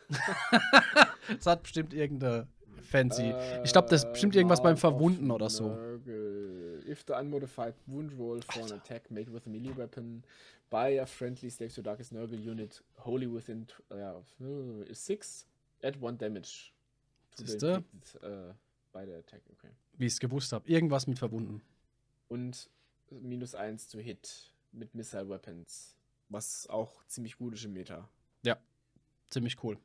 [1.38, 2.48] Es hat bestimmt irgendeine
[2.82, 3.34] fancy.
[3.64, 5.76] ich glaube, das ist bestimmt irgendwas beim Äh, Mark of Verwunden oder so.
[6.86, 10.22] If the unmodified wound roll for an attack made with a melee weapon
[10.70, 15.46] by a friendly slave to darkest Nurgle unit wholly within ja, äh, six,
[15.82, 16.72] add one damage.
[17.34, 17.84] Siehste?
[18.22, 18.54] äh,
[18.92, 19.70] by the attack, okay.
[19.96, 20.68] Wie ich es gewusst habe.
[20.68, 21.62] Irgendwas mit verwunden.
[22.28, 22.70] Und
[23.10, 25.96] minus eins to hit mit Missile Weapons.
[26.28, 28.08] Was auch ziemlich gut ist im Meta.
[29.30, 29.78] Ziemlich cool.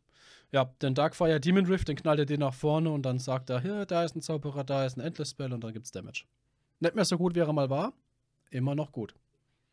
[0.51, 3.61] Ja, den Darkfire Demon Rift, den knallt er den nach vorne und dann sagt er,
[3.61, 6.25] hier, da ist ein Zauberer, da ist ein Endless Spell und dann gibt's Damage.
[6.79, 7.93] Nicht mehr so gut, wie er mal war.
[8.51, 9.15] Immer noch gut.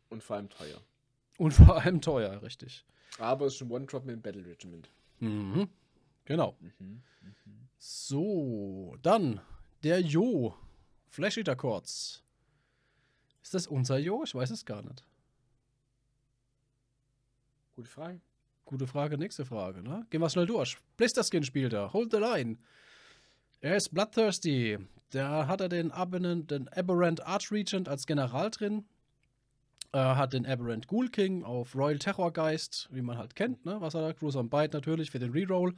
[0.09, 0.81] Und vor allem teuer.
[1.37, 2.85] Und vor allem teuer, richtig.
[3.19, 4.89] Aber es ist ein One-Drop mit dem Battle Regiment.
[5.19, 5.69] Mhm.
[6.25, 6.57] Genau.
[6.59, 7.03] Mhm.
[7.77, 9.41] So, dann
[9.83, 10.55] der Jo.
[11.09, 12.23] Flash Eater Chords.
[13.43, 14.23] Ist das unser Jo?
[14.23, 15.03] Ich weiß es gar nicht.
[17.75, 18.21] Gute Frage.
[18.71, 20.05] Gute Frage, nächste Frage, ne?
[20.09, 20.77] Gehen wir schnell durch.
[20.95, 21.91] Blisterskin spielt er.
[21.91, 22.55] Hold the line.
[23.59, 24.77] Er ist Bloodthirsty.
[25.09, 28.85] Da hat er den, Aberrant, den Aberrant Archregent als General drin.
[29.91, 33.75] Er hat den Aberrant Ghoul King auf Royal Terrorgeist, wie man halt kennt, ne?
[33.81, 34.13] Was hat er?
[34.13, 35.75] Cruiser on Bite natürlich für den Reroll.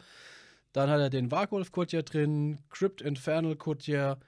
[0.71, 4.19] Dann hat er den Wargolf Courtier drin, Crypt Infernal Courtier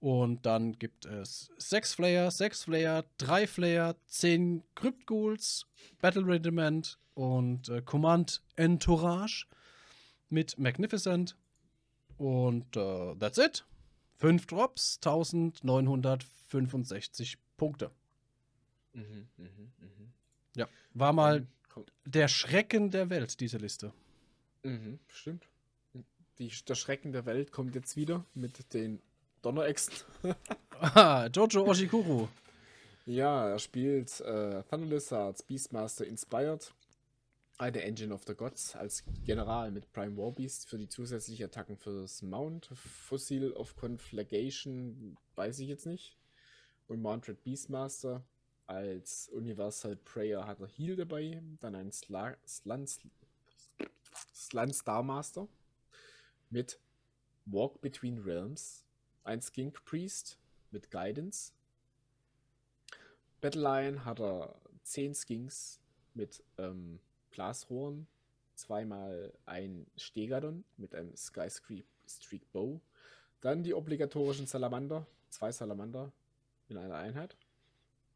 [0.00, 5.66] Und dann gibt es sechs Flayer, sechs Flayer, drei Flayer, zehn Crypt-Ghouls,
[6.00, 9.44] Battle Regiment und äh, Command Entourage
[10.30, 11.36] mit Magnificent.
[12.16, 13.64] Und äh, that's it.
[14.16, 17.90] Fünf Drops, 1965 Punkte.
[18.92, 19.46] Mhm, mhm,
[19.78, 20.12] mhm.
[20.56, 23.92] Ja, war mal kommt- der Schrecken der Welt, diese Liste.
[24.62, 25.46] Mhm, stimmt.
[26.38, 29.00] Die, der Schrecken der Welt kommt jetzt wieder mit den
[29.42, 29.96] Donneräxten.
[30.82, 32.26] Ah, Jojo Oshikuru.
[33.04, 36.72] Ja, er spielt äh, Thunder Lizards Beastmaster Inspired,
[37.60, 42.22] eine Engine of the Gods als General mit Prime Warbeast für die zusätzlichen Attacken fürs
[42.22, 46.16] Mount, Fossil of Conflagration, weiß ich jetzt nicht.
[46.88, 48.24] Und Mounted Beastmaster
[48.66, 52.86] als Universal Prayer hat er Heal dabei, dann ein Sla Slan
[54.72, 55.46] Star Master
[56.48, 56.80] mit
[57.44, 58.86] Walk Between Realms,
[59.22, 60.38] ein Skink Priest
[60.70, 61.52] mit Guidance,
[63.40, 65.80] Battleline hat er 10 Skinks
[66.14, 68.06] mit ähm, Glasrohren,
[68.54, 72.80] zweimal ein Stegadon mit einem Sky Streak, Streak Bow,
[73.40, 76.12] dann die obligatorischen Salamander, zwei Salamander
[76.68, 77.36] in einer Einheit.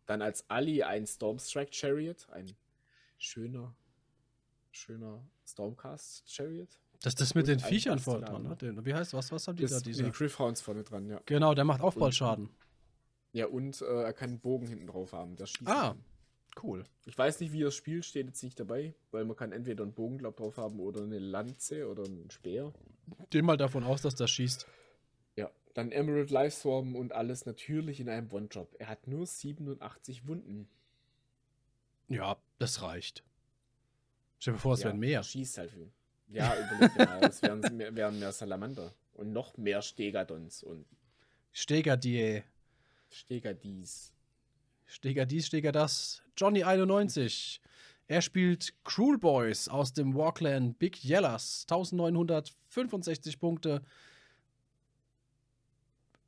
[0.07, 2.53] Dann als Ali ein Stormstrike Chariot, ein
[3.17, 3.75] schöner,
[4.71, 6.79] schöner Stormcast Chariot.
[7.01, 8.43] Das ist das mit Und den Viechern vorne dran.
[8.43, 8.57] Ne?
[8.57, 9.33] Den, wie heißt was?
[9.33, 9.81] Was haben die Das da?
[9.81, 10.05] Diese?
[10.05, 11.21] die Griffhounds vorne dran, ja.
[11.27, 12.51] Genau, der macht Aufballschaden.
[13.33, 15.67] Ja, und äh, er kann einen Bogen hinten drauf haben, der schießt.
[15.67, 15.89] Ah.
[15.89, 16.05] kann.
[16.63, 16.85] Cool.
[17.05, 19.93] Ich weiß nicht, wie er spielt, steht jetzt nicht dabei, weil man kann entweder einen
[19.93, 22.73] Bogen glaub, drauf haben oder eine Lanze oder einen Speer.
[23.31, 24.67] Geh mal davon aus, dass der schießt.
[25.37, 28.75] Ja, dann Emerald Lifeswarm und alles natürlich in einem One-Drop.
[28.79, 30.69] Er hat nur 87 Wunden.
[32.09, 33.25] Ja, das reicht.
[34.39, 35.23] Stell dir vor, es ja, wären mehr.
[35.23, 35.91] Schießt halt viel.
[36.29, 38.95] Ja, überleg dir mal, es wären mehr, wären mehr Salamander.
[39.15, 40.87] Und noch mehr Stegadons und
[43.11, 44.13] Steger die.
[44.87, 46.23] Steger dies, Steger das.
[46.37, 47.61] Johnny 91.
[48.07, 51.67] Er spielt Cruel Boys aus dem Warclan Big Yellas.
[51.71, 53.83] 1965 Punkte.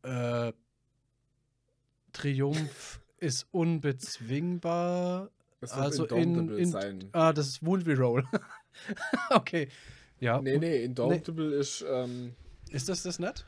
[0.03, 0.53] Äh,
[2.13, 5.31] Triumph ist unbezwingbar.
[5.61, 7.09] Das Also in, in sein.
[7.13, 8.25] ah, das ist Wound Reroll.
[9.31, 9.69] okay.
[10.21, 10.41] Ja.
[10.41, 12.35] Nee, nee, Indomitable ist ähm,
[12.71, 13.45] Ist das das nicht?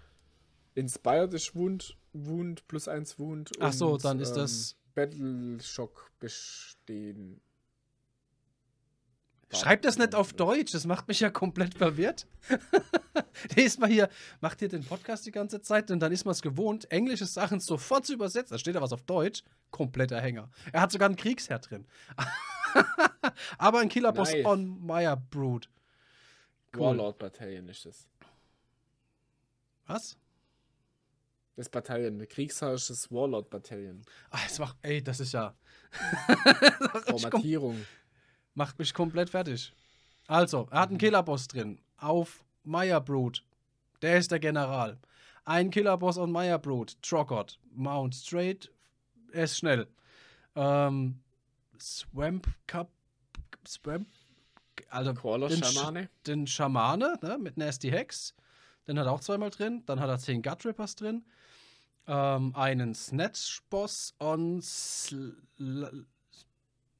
[0.74, 3.50] Inspired ist Wound, Wound plus 1 Wound.
[3.60, 7.40] Ach so, und, dann ist ähm, das- Battle Shock bestehen.
[9.52, 12.26] Schreibt das nicht auf Deutsch, das macht mich ja komplett verwirrt.
[13.54, 14.08] Der ist mal hier,
[14.40, 17.60] macht hier den Podcast die ganze Zeit und dann ist man es gewohnt, englische Sachen
[17.60, 18.54] sofort zu übersetzen.
[18.54, 20.50] Da steht da was auf Deutsch, kompletter Hänger.
[20.72, 21.86] Er hat sogar einen Kriegsherr drin.
[23.58, 24.46] Aber ein Killerboss Nice.
[24.46, 25.70] on Meyer Brood.
[26.74, 26.82] Cool.
[26.82, 28.08] Warlord Bataillon ist das.
[29.86, 30.18] Was?
[31.58, 34.02] Das Bataillon, der Kriegsherr ist das Warlord Bataillon.
[34.30, 35.56] Ah, das macht, ey, das ist ja.
[36.92, 37.84] das Formatierung.
[38.54, 39.72] macht mich komplett fertig.
[40.28, 43.42] Also, er hat einen Killerboss drin auf Meyer Brood.
[44.02, 44.98] Der ist der General.
[45.44, 46.96] Ein Killerboss on Meyer Brood.
[47.02, 47.58] Troggot.
[47.72, 48.70] Mount Straight.
[49.32, 49.88] Er ist schnell.
[50.54, 51.18] Ähm,
[51.80, 52.88] Swamp Cup.
[53.66, 54.06] Swamp.
[54.90, 56.08] Also, den, Sch- Schamane.
[56.24, 58.32] den Schamane ne, mit Nasty Hex.
[58.86, 59.82] Den hat er auch zweimal drin.
[59.86, 61.24] Dann hat er 10 Gutrippers drin.
[62.08, 64.60] Ähm, einen Snatch-Boss on.
[64.62, 65.36] Sl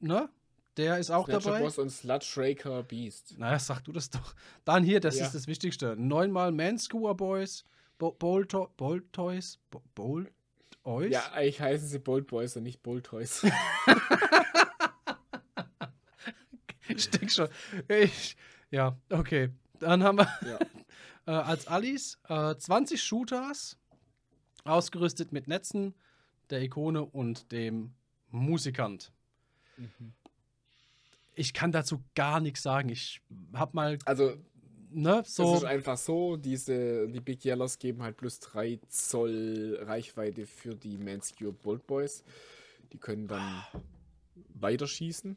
[0.01, 0.29] ne?
[0.77, 1.61] Der ist auch Snatcher dabei.
[1.63, 3.37] Boss und Slutshaker Beast.
[3.39, 4.35] Naja, sag du das doch.
[4.65, 5.27] Dann hier, das Ja.
[5.27, 5.97] ist das Wichtigste.
[5.97, 7.65] Neunmal Manskewer Boys,
[7.99, 10.31] Bo Bolt Bolt Toys, Bo Bolt
[10.85, 11.11] Toys.
[11.13, 13.45] Ja, eigentlich heißen sie Bold Boys und nicht Bold Toys.
[16.89, 17.49] ich denke schon.
[17.89, 18.37] Ich,
[18.71, 19.51] ja, okay.
[19.81, 20.59] Dann haben wir ja.
[21.27, 23.77] äh, als Allies äh, 20 Shooters,
[24.69, 25.95] ausgerüstet mit Netzen,
[26.51, 27.93] der Ikone und dem
[28.31, 29.13] Musikant.
[29.77, 30.13] Mhm.
[31.35, 32.89] Ich kann dazu gar nichts sagen.
[32.89, 33.21] Ich
[33.53, 34.35] hab mal, Also,
[34.91, 35.55] ne, es so.
[35.55, 40.99] ist einfach so, diese, die Big Yellows geben halt plus 3 Zoll Reichweite für die
[40.99, 42.25] Manscure Bold Boys.
[42.93, 43.63] Die können dann
[44.55, 45.37] weiterschießen.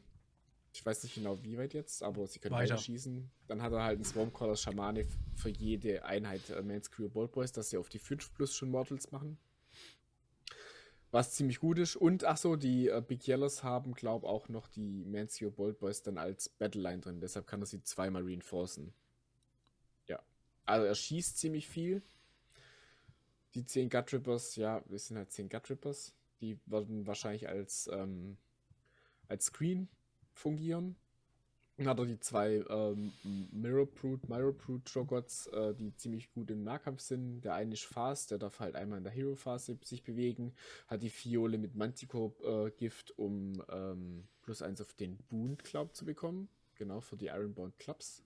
[0.74, 2.78] Ich weiß nicht genau, wie weit jetzt, aber sie können Weiter.
[2.78, 3.30] schießen.
[3.46, 5.04] Dann hat er halt einen Swarmcaller Schamane
[5.36, 9.12] für jede Einheit äh, Manscure Bold Boys, dass sie auf die 5 plus schon Mortals
[9.12, 9.36] machen.
[11.10, 11.94] Was ziemlich gut ist.
[11.96, 16.02] Und ach so, die äh, Big Yellows haben, glaube auch noch die Manscure Bold Boys
[16.02, 17.20] dann als Battleline drin.
[17.20, 18.94] Deshalb kann er sie zweimal reinforcen.
[20.06, 20.22] Ja.
[20.64, 22.02] Also er schießt ziemlich viel.
[23.54, 26.14] Die 10 Gutrippers, ja, wir sind halt 10 Gutrippers.
[26.40, 28.38] Die werden wahrscheinlich als, ähm,
[29.28, 29.90] als Screen
[30.32, 30.96] fungieren.
[31.76, 33.12] Dann hat er die zwei ähm,
[33.50, 37.40] Mirror Brute, Mirror Brute Jogots, äh, die ziemlich gut im Nahkampf sind.
[37.40, 40.54] Der eine ist fast, der darf halt einmal in der Hero-Phase sich bewegen.
[40.86, 46.04] Hat die Fiole mit Manticore-Gift, äh, um ähm, plus eins auf den Boon Club zu
[46.04, 46.48] bekommen.
[46.76, 48.22] Genau, für die Ironbound Clubs.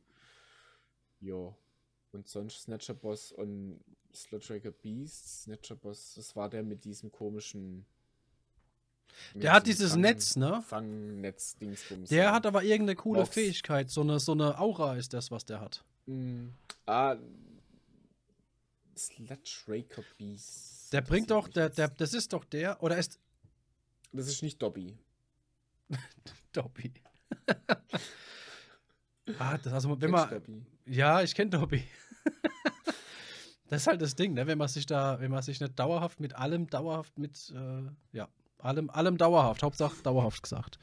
[1.21, 1.57] Jo.
[2.13, 3.81] Und sonst Snatcher Boss und
[4.13, 5.43] Slottraker Beast.
[5.43, 7.87] Snatcher Boss, das war der mit diesem komischen
[9.35, 10.63] der hat dieses Fang, Netz, ne?
[10.67, 12.09] Fangnetz Dingsbums.
[12.09, 13.35] Der hat aber irgendeine coole Box.
[13.35, 15.85] Fähigkeit, so eine, so eine Aura ist das, was der hat.
[16.07, 16.49] Mm.
[16.87, 17.17] Ah,
[18.97, 19.85] Sledge
[20.17, 20.93] Beast.
[20.93, 23.19] Der bringt doch, der, der, das ist doch der, oder ist.
[24.13, 24.97] Das ist nicht Dobby.
[26.53, 26.93] Dobby.
[29.39, 30.31] ah, das also, wenn man.
[30.31, 30.65] Dobby?
[30.87, 31.85] Ja, ich kenne Dobby.
[33.69, 34.47] das ist halt das Ding, ne?
[34.47, 38.29] Wenn man sich da, wenn man sich nicht dauerhaft mit allem dauerhaft mit, äh, ja,
[38.67, 39.63] allem, allem dauerhaft.
[39.63, 40.79] Hauptsache dauerhaft gesagt.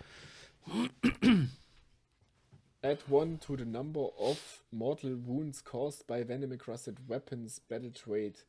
[2.81, 8.45] Add one to the number of mortal wounds caused by venom encrusted weapons battle trait.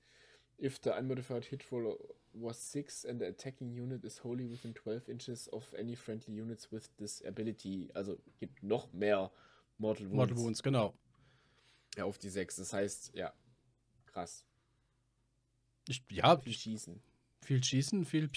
[0.59, 1.99] If the unmodified hit roll
[2.33, 6.71] was 6 and the attacking unit is wholly within 12 inches of any friendly units
[6.71, 7.91] with this ability.
[7.95, 9.31] Also gibt noch mehr
[9.79, 10.17] Mortal Wounds.
[10.17, 10.95] Mortal Wounds, genau.
[11.97, 12.57] Ja, auf die 6.
[12.57, 13.33] Das heißt, ja,
[14.07, 14.45] krass.
[15.89, 17.01] Ich, ja, viel schießen.
[17.43, 18.29] Viel schießen, viel.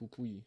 [0.00, 0.44] Pupui.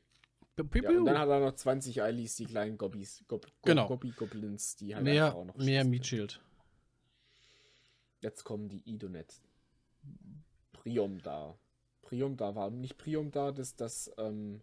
[0.55, 3.23] Ja, und dann hat er noch 20 Eilis, die kleinen Gobbies.
[3.27, 3.87] Gob, Gob, genau.
[3.87, 6.41] Gobby Goblins, die halt mehr, auch noch Mehr Meat Shield.
[8.21, 9.41] Jetzt kommen die Idonet.
[10.71, 11.57] Priom da.
[12.01, 14.61] Priom da war nicht Priom da, dass das ähm,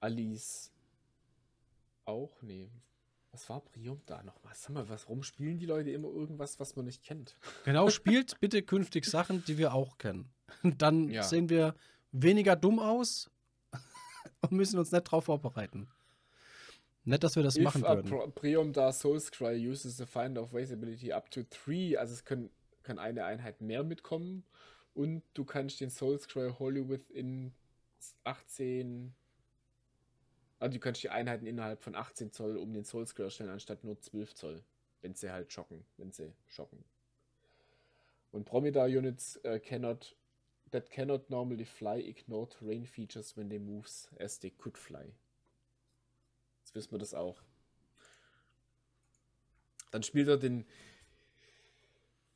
[0.00, 0.72] Alice
[2.06, 2.40] auch?
[2.42, 2.70] Nee.
[3.32, 4.54] Was war Priom da nochmal?
[4.54, 7.36] Sag mal, was, warum spielen die Leute immer irgendwas, was man nicht kennt?
[7.64, 10.30] Genau, spielt bitte künftig Sachen, die wir auch kennen.
[10.78, 11.22] Dann ja.
[11.22, 11.74] sehen wir
[12.12, 13.30] weniger dumm aus
[14.40, 15.88] und müssen uns nicht darauf vorbereiten.
[17.04, 18.32] Nicht, dass wir das If machen würden.
[18.34, 22.50] Prium da Soulscry uses the Find of Ways Ability up to 3, also es können,
[22.82, 24.44] kann eine Einheit mehr mitkommen
[24.94, 27.52] und du kannst den Soulscry Holy within
[28.24, 29.14] 18
[30.58, 34.00] also du kannst die Einheiten innerhalb von 18 Zoll um den Soulscry erstellen, anstatt nur
[34.00, 34.62] 12 Zoll,
[35.02, 36.82] wenn sie halt schocken, wenn sie schocken.
[38.32, 40.16] Und Promida Units uh, cannot
[40.70, 45.14] that cannot normally fly ignore terrain features when they moves as they could fly.
[46.62, 47.42] Jetzt wissen wir das auch.
[49.92, 50.66] Dann spielt er den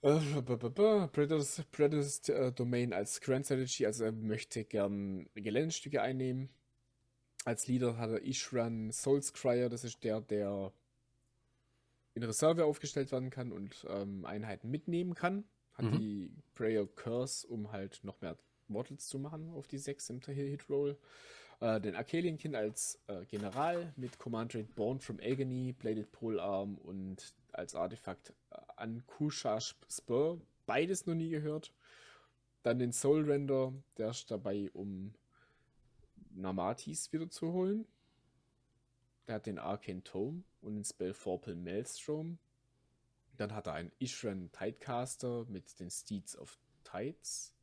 [0.03, 6.49] äh, Predators, Predators äh, Domain als Grand Strategy, also er möchte gern Geländestücke einnehmen.
[7.45, 10.72] Als Leader hat er Ishran Soulscryer, das ist der, der
[12.14, 15.45] in Reserve aufgestellt werden kann und ähm, Einheiten mitnehmen kann
[15.83, 15.99] hat mhm.
[15.99, 18.37] die Prayer Curse, um halt noch mehr
[18.68, 20.97] Mortals zu machen auf die 6 im Hit Roll.
[21.61, 27.35] Äh, den Arcalian als äh, General mit Command Rate Born from Agony, Bladed Polearm und
[27.53, 30.41] als Artefakt äh, an Kusha Spur.
[30.66, 31.72] Beides noch nie gehört.
[32.62, 35.14] Dann den Soul Render, der ist dabei, um
[36.31, 37.87] Namatis wiederzuholen.
[39.26, 42.39] Der hat den Arcane Tome und den Spell Forpal Maelstrom.
[43.41, 47.57] Dann hat er einen Ishran Tidecaster mit den Steeds of Tides.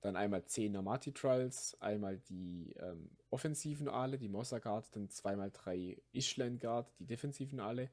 [0.00, 5.52] Dann einmal 10 Namati Trials, einmal die ähm, offensiven Aale, die Mossa Guard, dann zweimal
[5.52, 7.88] drei Ishland Guard, die defensiven Aale,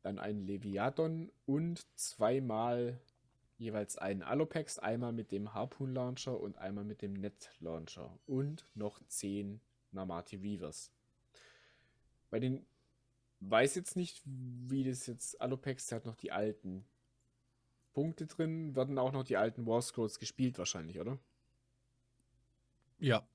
[0.00, 2.98] dann ein Leviathan und zweimal
[3.58, 8.66] jeweils einen Alopex, einmal mit dem Harpoon Launcher und einmal mit dem Net Launcher und
[8.74, 9.60] noch 10
[9.90, 10.90] Namati Weavers.
[12.30, 12.64] Bei den
[13.50, 16.84] weiß jetzt nicht, wie das jetzt Alopex der hat noch die alten
[17.92, 18.74] Punkte drin.
[18.74, 21.18] Werden auch noch die alten War Scrolls gespielt, wahrscheinlich, oder?
[22.98, 23.26] Ja.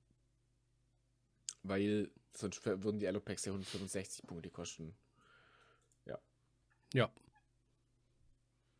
[1.62, 4.96] Weil sonst würden die Alopex ja 165 Punkte kosten.
[6.06, 6.18] Ja.
[6.94, 7.12] Ja.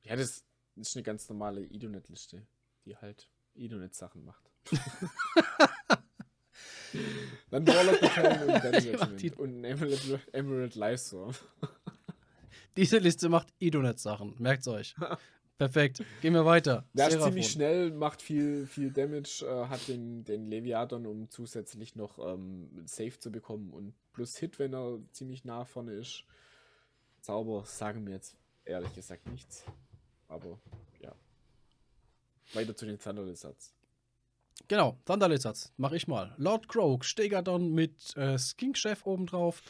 [0.05, 0.45] Ja, das
[0.77, 2.47] ist eine ganz normale Idonet-Liste,
[2.85, 4.51] die halt Idonet-Sachen macht.
[7.51, 11.33] Dann Warlock Battalion und Regiment und Emerald, Emerald Livestorm.
[12.77, 14.95] Diese Liste macht Idonet-Sachen, merkt's euch.
[15.59, 16.85] Perfekt, gehen wir weiter.
[16.93, 21.97] Der ist ziemlich schnell, macht viel, viel Damage, äh, hat den, den Leviathan, um zusätzlich
[21.97, 26.23] noch ähm, Safe zu bekommen und plus Hit, wenn er ziemlich nah vorne ist.
[27.23, 29.65] Zauber sagen mir jetzt ehrlich gesagt nichts.
[30.29, 30.61] Aber
[31.01, 31.13] ja.
[32.55, 33.75] Weiter zu den Thunder Lizards.
[34.67, 36.35] Genau, Thunderlizards, mach ich mal.
[36.37, 39.63] Lord Croak, Stegadon mit äh, Skink-Chef obendrauf.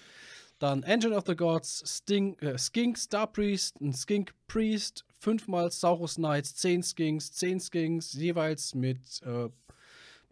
[0.58, 6.16] Dann Engine of the Gods, Sting, äh, Skink Star Priest, ein Skink Priest, fünfmal Saurus
[6.16, 9.48] Knights, zehn Skinks, zehn Skinks, jeweils mit äh,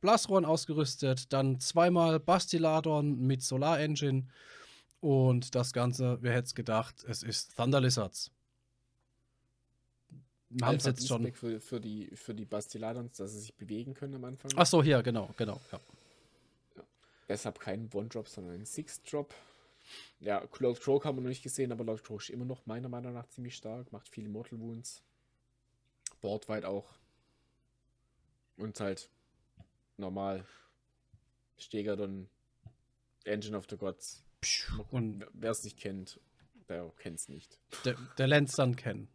[0.01, 1.33] Blasrohren ausgerüstet.
[1.33, 4.25] Dann zweimal Bastiladon mit Solar Engine
[5.01, 8.33] Und das Ganze, wer hätte es gedacht, es ist Thunder Lizards.
[10.51, 11.33] Wir haben es jetzt schon.
[11.33, 14.51] Für, für, die, für die Bastiladons, dass sie sich bewegen können am Anfang.
[14.57, 15.61] Ach so, hier, genau, genau.
[15.73, 15.81] Ja.
[16.77, 16.83] Ja.
[17.29, 19.35] Deshalb kein One-Drop, sondern ein Six-Drop.
[20.21, 22.89] Ja, Lord Croak haben wir noch nicht gesehen, aber Lord Croak ist immer noch meiner
[22.89, 25.03] Meinung nach ziemlich stark, macht viele Mortal Wounds.
[26.21, 26.87] Boardweit auch.
[28.57, 29.11] Und halt
[29.97, 30.45] normal.
[31.59, 31.97] Steger
[33.25, 34.23] Engine of the Gods.
[34.91, 36.21] Und wer es nicht kennt,
[36.69, 37.59] der kennt es nicht.
[37.85, 39.09] Der, der Lenz dann kennen.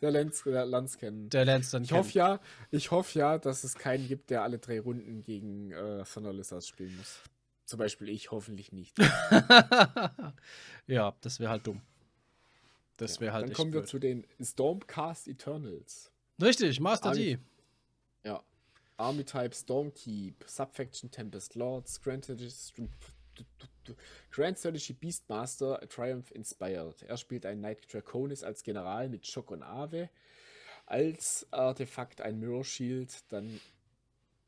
[0.00, 1.30] Der Lenz, der Lanz kennen.
[1.30, 2.40] Der Lenz dann ich hoffe ja,
[2.70, 6.68] ich hoffe ja, dass es keinen gibt, der alle drei Runden gegen äh, Thunder Lizards
[6.68, 7.20] spielen muss.
[7.64, 8.98] Zum Beispiel ich, hoffentlich nicht.
[10.86, 11.80] ja, das wäre halt dumm.
[12.98, 13.88] Das wäre ja, halt Dann kommen wir blöd.
[13.88, 16.12] zu den Stormcast Eternals.
[16.40, 17.38] Richtig, Master Army, D.
[18.24, 18.42] Ja.
[18.96, 22.26] Army Type Stormkeep, Subfaction Tempest Lords, Grand
[24.30, 27.02] Grand Strategy Beastmaster Triumph Inspired.
[27.02, 30.08] Er spielt einen Knight Draconis als General mit Schock und Ave.
[30.86, 33.60] Als Artefakt ein Mirror Shield, dann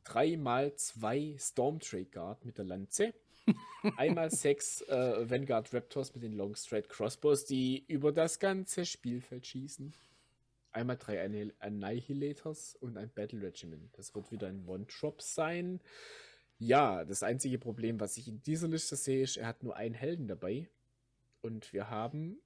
[0.07, 3.15] 3x2 Storm Trade Guard mit der Lanze.
[3.97, 9.47] Einmal sechs äh, Vanguard Raptors mit den Long Straight Crossbows, die über das ganze Spielfeld
[9.47, 9.93] schießen.
[10.73, 11.25] Einmal drei
[11.61, 13.97] Annihilators und ein Battle Regiment.
[13.97, 15.81] Das wird wieder ein One-Drop sein.
[16.59, 19.95] Ja, das einzige Problem, was ich in dieser Liste sehe, ist, er hat nur einen
[19.95, 20.69] Helden dabei.
[21.43, 22.39] Und wir haben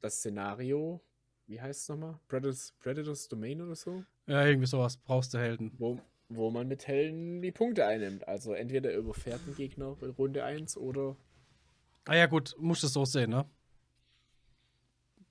[0.00, 1.00] das Szenario,
[1.46, 2.18] wie heißt es nochmal?
[2.28, 4.04] Predators, Predators Domain oder so?
[4.26, 5.72] Ja, irgendwie sowas brauchst du Helden.
[5.78, 8.26] Wo, wo man mit Helden die Punkte einnimmt.
[8.28, 11.16] Also entweder überfährt ein Gegner in Runde 1 oder.
[12.06, 13.44] Ah ja, gut, musst du es so sehen, ne?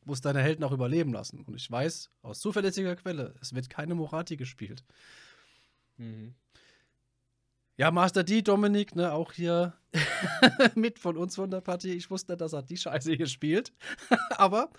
[0.04, 1.44] Muss deine Helden auch überleben lassen.
[1.44, 4.84] Und ich weiß aus zuverlässiger Quelle, es wird keine Morati gespielt.
[5.98, 6.34] Mhm.
[7.80, 9.72] Ja, Master D, Dominik, ne, auch hier
[10.76, 11.94] mit von uns von der Partie.
[11.94, 13.72] Ich wusste, dass er die Scheiße hier spielt.
[14.32, 14.70] Aber,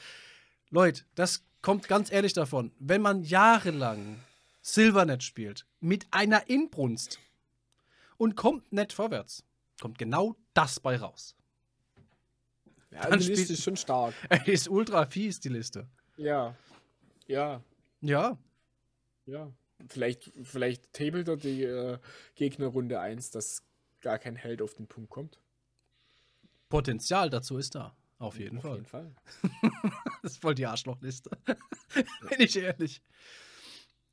[0.69, 2.73] Leute, das kommt ganz ehrlich davon.
[2.79, 4.21] Wenn man jahrelang
[4.61, 7.19] Silvernet spielt, mit einer Inbrunst
[8.19, 9.45] und kommt nicht vorwärts,
[9.81, 11.35] kommt genau das bei raus.
[12.91, 14.13] Ja, Dann die Liste ist schon stark.
[14.45, 15.89] ist ultra fies, die Liste.
[16.19, 16.55] Ja.
[17.27, 17.63] Ja.
[18.03, 18.37] Ja.
[19.25, 19.51] Ja.
[19.89, 21.99] Vielleicht, vielleicht tabelt er die äh,
[22.35, 23.63] Gegner Runde 1, dass
[24.01, 25.39] gar kein Held auf den Punkt kommt.
[26.69, 27.97] Potenzial dazu ist da.
[28.19, 28.75] Auf jeden auf Fall.
[28.75, 29.15] Jeden Fall.
[30.23, 31.31] das ist voll die Arschlochliste.
[31.45, 33.03] Bin ich ehrlich.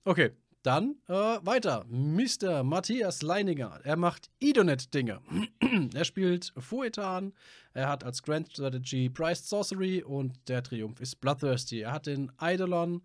[0.05, 0.31] Okay,
[0.63, 1.85] dann äh, weiter.
[1.89, 2.63] Mr.
[2.63, 3.81] Matthias Leininger.
[3.83, 5.21] Er macht Idonet-Dinge.
[5.93, 7.33] er spielt Fuetan.
[7.73, 11.81] Er hat als Grand Strategy Priced Sorcery und der Triumph ist Bloodthirsty.
[11.81, 13.01] Er hat den Eidolon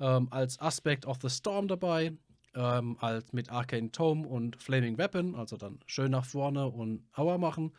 [0.00, 2.12] ähm, als Aspect of the Storm dabei,
[2.54, 7.38] ähm, als mit Arcane Tome und Flaming Weapon, also dann schön nach vorne und Aua
[7.38, 7.72] machen.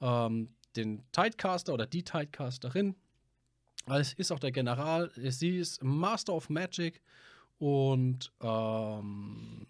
[0.00, 2.94] Ähm, den Tidecaster oder die Tidecasterin.
[3.86, 5.10] Es ist auch der General.
[5.16, 7.02] Sie ist Master of Magic
[7.58, 9.66] und ähm,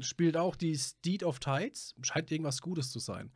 [0.00, 1.94] spielt auch die Steed of Tides.
[2.02, 3.30] Scheint irgendwas Gutes zu sein.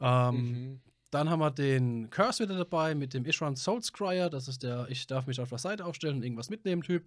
[0.00, 0.80] Ähm, mhm.
[1.10, 4.28] Dann haben wir den Curse wieder dabei mit dem Ishran Soul Scryer.
[4.28, 7.06] Das ist der, ich darf mich auf der Seite aufstellen und irgendwas mitnehmen Typ.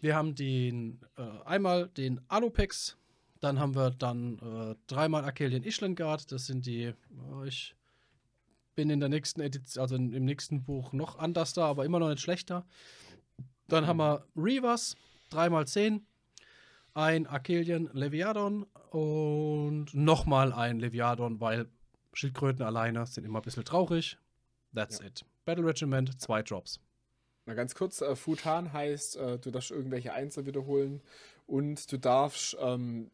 [0.00, 2.96] Wir haben den, äh, einmal den Alupex.
[3.40, 6.30] Dann haben wir dann äh, dreimal Akelian Ishlengard.
[6.30, 6.92] Das sind die,
[7.32, 7.74] oh, ich
[8.74, 12.08] bin in der nächsten Edition, also im nächsten Buch noch anders da, aber immer noch
[12.08, 12.66] nicht schlechter.
[13.68, 14.96] Dann haben wir Reavers,
[15.30, 16.02] 3x10.
[16.94, 21.66] Ein Akelian Leviadon und nochmal ein Leviadon, weil
[22.12, 24.18] Schildkröten alleine sind immer ein bisschen traurig.
[24.74, 25.06] That's ja.
[25.06, 25.24] it.
[25.44, 26.80] Battle Regiment, zwei Drops.
[27.46, 31.02] Na ganz kurz, äh, Futan heißt, äh, du darfst irgendwelche Einzel wiederholen
[31.46, 33.10] und du darfst ähm,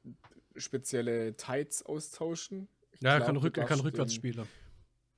[0.57, 2.69] spezielle Tides austauschen.
[2.93, 4.47] Ich ja, er kann, rück, kann rückwärts spielen.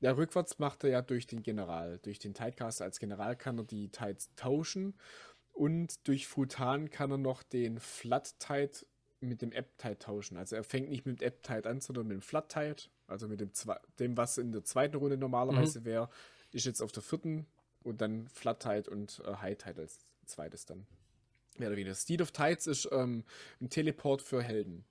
[0.01, 1.99] Ja, rückwärts macht er ja durch den General.
[2.03, 4.95] Durch den Tidecaster als General kann er die Tides tauschen.
[5.53, 8.87] Und durch Futan kann er noch den Flat Tide
[9.21, 10.37] mit dem App Tide tauschen.
[10.39, 12.83] Also er fängt nicht mit dem App Tide an, sondern mit dem Flat Tide.
[13.11, 13.51] Also mit dem,
[13.99, 15.85] dem was in der zweiten Runde normalerweise mhm.
[15.85, 16.11] wäre,
[16.53, 17.47] ist jetzt auf der vierten
[17.83, 20.87] und dann Flat Tide und äh, High Tide als zweites dann.
[21.59, 21.95] Mehr oder weniger.
[21.95, 23.25] Steed of Tides ist ähm,
[23.61, 24.85] ein Teleport für Helden.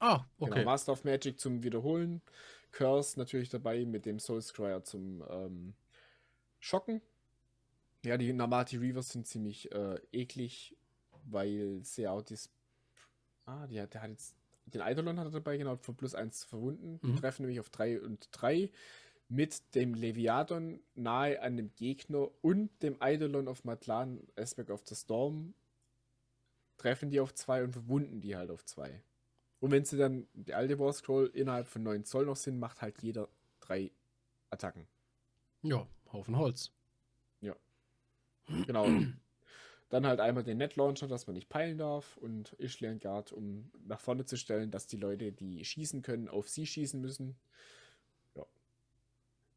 [0.00, 0.52] Ah, okay.
[0.54, 2.22] Genau, Master of Magic zum Wiederholen.
[2.72, 5.74] Curse natürlich dabei mit dem Soul Scryer zum ähm,
[6.60, 7.00] Schocken.
[8.04, 10.76] Ja, die Namati Reavers sind ziemlich äh, eklig,
[11.24, 12.50] weil sie auch das.
[13.46, 14.36] Ah, die hat, der hat jetzt
[14.68, 16.98] den Eidolon hat er dabei, genau, von plus 1 verwunden.
[17.02, 17.14] Mhm.
[17.14, 18.70] Die treffen nämlich auf 3 und 3
[19.28, 24.94] mit dem Leviathan nahe an dem Gegner und dem Eidolon auf Matlan, Aspect of the
[24.94, 25.54] Storm,
[26.78, 29.02] treffen die auf 2 und verwunden die halt auf 2.
[29.60, 32.80] Und wenn sie dann die alte War Scroll innerhalb von 9 Zoll noch sind, macht
[32.80, 33.28] halt jeder
[33.60, 33.90] 3
[34.50, 34.86] Attacken.
[35.62, 36.72] Ja, Haufen Holz.
[38.66, 38.88] Genau.
[39.90, 43.70] Dann halt einmal den Net Launcher, dass man nicht peilen darf und Ishlian Guard, um
[43.86, 47.36] nach vorne zu stellen, dass die Leute, die schießen können, auf sie schießen müssen.
[48.34, 48.44] Ja.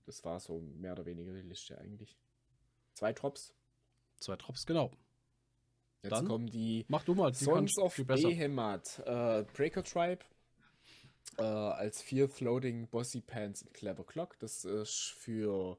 [0.05, 2.17] Das war so mehr oder weniger die Liste eigentlich.
[2.93, 3.53] Zwei Drops.
[4.19, 4.91] Zwei Drops, genau.
[6.01, 7.31] Jetzt Dann kommen die Mach du mal.
[7.31, 7.95] die Sons of.
[7.95, 8.99] Behemoth.
[9.05, 10.23] Äh, Breaker Tribe.
[11.37, 14.39] Äh, als Fourth Loading Bossy Pants und Clever Clock.
[14.39, 15.77] Das ist für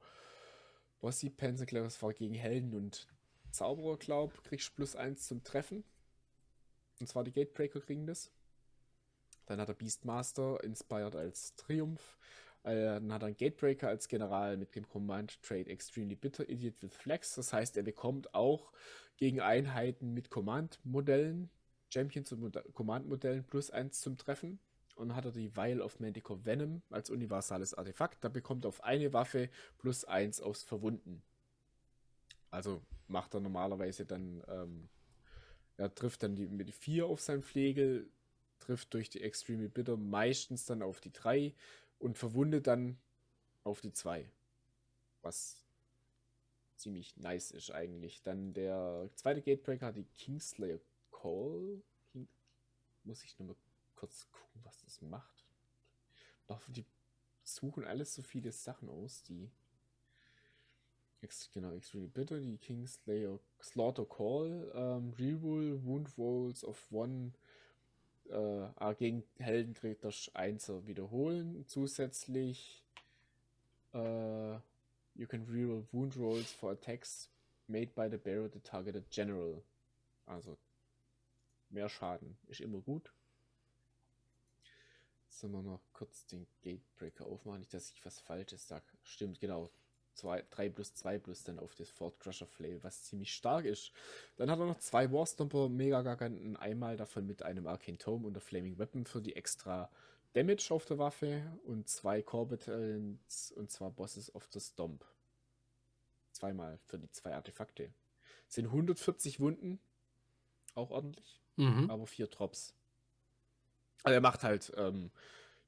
[1.01, 3.09] Bossy Pants und Clever, das war gegen Helden und
[3.53, 5.85] Zauberer, glaub, kriegst du plus eins zum Treffen.
[7.01, 8.31] Und zwar die Gatebreaker kriegen das.
[9.47, 12.19] Dann hat er Beastmaster inspired als Triumph.
[12.65, 16.81] Äh, dann hat er einen Gatebreaker als General mit dem Command Trade Extremely Bitter Idiot
[16.81, 17.35] with Flex.
[17.35, 18.73] Das heißt, er bekommt auch
[19.17, 21.51] gegen Einheiten mit Command-Modellen,
[21.89, 24.61] Champions und Mod Command-Modellen plus eins zum Treffen.
[24.95, 28.23] Und dann hat er die Vial of Manticore Venom als universales Artefakt.
[28.23, 31.23] Da bekommt er auf eine Waffe plus eins aufs Verwunden.
[32.53, 34.89] Also macht er normalerweise dann, ähm,
[35.79, 38.09] er trifft dann die, mit die 4 auf sein Pflegel,
[38.61, 41.55] trifft durch die Extremely Bitter meistens dann auf die 3
[41.99, 42.99] und verwundet dann
[43.65, 44.31] auf die 2.
[45.23, 45.65] Was
[46.77, 48.23] ziemlich nice ist eigentlich.
[48.23, 50.79] Dann der zweite Gatebreaker hat die Kingslayer
[51.11, 51.83] Call.
[52.13, 52.29] King
[53.05, 53.57] Muss ich nur mal
[53.95, 55.47] kurz gucken, was das macht.
[56.49, 56.85] Doch, die
[57.45, 59.51] suchen alles so viele Sachen aus, die.
[61.23, 67.33] Ex genau, Extremely Bitter, die Kingslayer Slaughter Call, ähm, Reroll, Wound Rolls of One,
[68.29, 71.65] äh, gegen Helden kriegt das Einser wiederholen.
[71.69, 72.83] Zusätzlich,
[73.95, 74.55] äh,
[75.15, 77.31] you can reroll Wound Rolls for attacks
[77.69, 79.63] made by the bearer the targeted general.
[80.27, 80.59] Also,
[81.71, 83.13] mehr Schaden ist immer gut.
[85.29, 88.85] Sollen wir noch kurz den Gatebreaker aufmachen, nicht, dass ich was Falsches sage.
[89.03, 89.71] Stimmt, genau.
[90.15, 93.93] 3 plus 2 plus dann auf das Fort Crusher Flail, was ziemlich stark ist.
[94.37, 98.35] Dann hat er noch zwei Warstomper Mega Garganten, einmal davon mit einem Arcane Tome und
[98.35, 99.91] der Flaming Weapon für die extra
[100.35, 105.05] Damage auf der Waffe und zwei Core Battalions und zwar Bosses of the Stomp.
[106.33, 107.93] Zweimal für die zwei Artefakte.
[108.49, 109.79] Sind 140 Wunden,
[110.75, 111.91] auch ordentlich, Mhm.
[111.91, 112.75] aber vier Drops.
[114.05, 115.11] Also er macht halt ähm,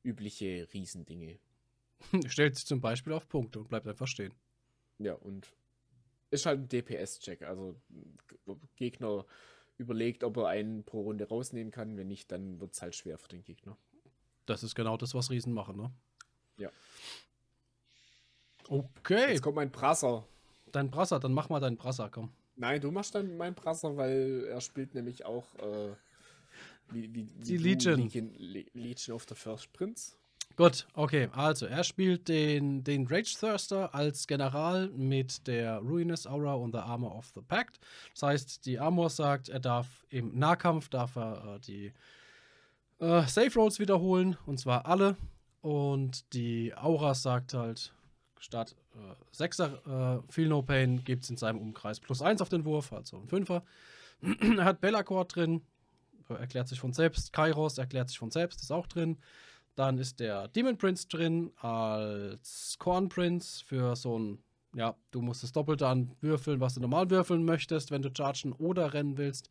[0.03, 1.39] übliche Riesendinge.
[2.29, 4.35] Stellt sich zum Beispiel auf Punkte und bleibt einfach stehen.
[4.99, 5.53] Ja, und
[6.31, 7.43] ist halt ein DPS-Check.
[7.43, 7.77] Also
[8.77, 9.25] Gegner
[9.77, 11.97] überlegt, ob er einen pro Runde rausnehmen kann.
[11.97, 13.77] Wenn nicht, dann wird es halt schwer für den Gegner.
[14.47, 15.91] Das ist genau das, was Riesen machen, ne?
[16.59, 16.71] Ja.
[18.69, 20.27] Okay, Jetzt kommt mein Brasser.
[20.73, 22.33] dein Brasser, dann mach mal deinen Brasser, komm.
[22.57, 25.95] Nein, du machst dann meinen Brasser, weil er spielt nämlich auch äh,
[26.91, 28.01] wie, wie, wie Die Legion.
[28.01, 30.17] Legion, Le- Legion of the First Prince.
[30.57, 36.55] Gut, okay, also er spielt den, den Rage Thirster als General mit der Ruinous Aura
[36.55, 37.81] und der Armor of the Pact.
[38.13, 41.93] Das heißt, die Armor sagt, er darf im Nahkampf darf er äh, die
[43.01, 45.17] äh, Safe Rolls wiederholen, und zwar alle.
[45.61, 47.93] Und die Aura sagt halt,
[48.39, 52.49] statt äh, 6er äh, Feel No Pain gibt es in seinem Umkreis plus 1 auf
[52.49, 53.63] den Wurf, also ein 5er.
[54.59, 55.63] er hat Bellacore drin,
[56.31, 57.33] äh, erklärt sich von selbst.
[57.33, 59.19] Kairos erklärt sich von selbst, ist auch drin.
[59.75, 64.39] Dann ist der Demon Prince drin als Corn Prince für so ein,
[64.75, 68.53] ja, du musst das Doppelte an würfeln, was du normal würfeln möchtest, wenn du chargen
[68.53, 69.51] oder rennen willst.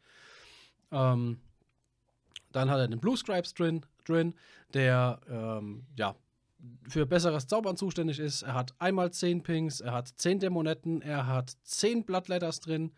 [0.91, 1.39] Ähm,
[2.51, 4.33] dann hat er den Blue Scribes drin, drin
[4.73, 6.15] der, ähm, ja,
[6.87, 8.43] für besseres Zaubern zuständig ist.
[8.43, 12.93] Er hat einmal 10 Pings, er hat 10 Dämonetten, er hat 10 Bloodletters drin.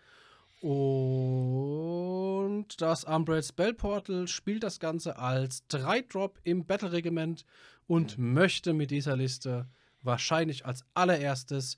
[2.56, 7.46] Und das Umbrella Spell Portal spielt das Ganze als 3-Drop im Battle Regiment
[7.88, 9.68] und möchte mit dieser Liste
[10.02, 11.78] wahrscheinlich als allererstes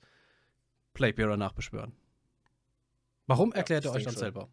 [0.94, 1.92] Playbearer nachbeschwören.
[3.26, 4.20] Warum Ja, erklärt ich ihr euch dann schon.
[4.20, 4.48] selber?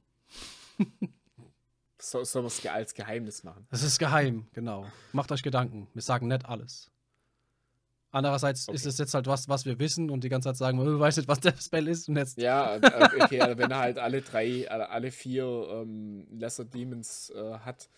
[1.97, 3.65] So, sollen wir es als Geheimnis machen?
[3.69, 4.86] Das ist geheim, genau.
[5.13, 5.88] Macht euch Gedanken.
[5.93, 6.91] Wir sagen nicht alles.
[8.16, 8.76] Andererseits Okay.
[8.78, 11.18] ist es jetzt halt was, was wir wissen und die ganze Zeit sagen, wir weiß
[11.18, 12.38] nicht, was der Spell ist und jetzt.
[12.38, 12.80] Ja, äh,
[13.22, 17.89] okay, also wenn er halt alle drei, alle, vier ähm, Lesser Demons äh, hat,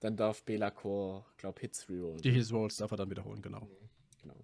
[0.00, 2.22] dann darf Belacor, glaub Hits rerollen.
[2.22, 3.68] Die His Rolls darf er dann wiederholen, genau.
[4.22, 4.36] Genau.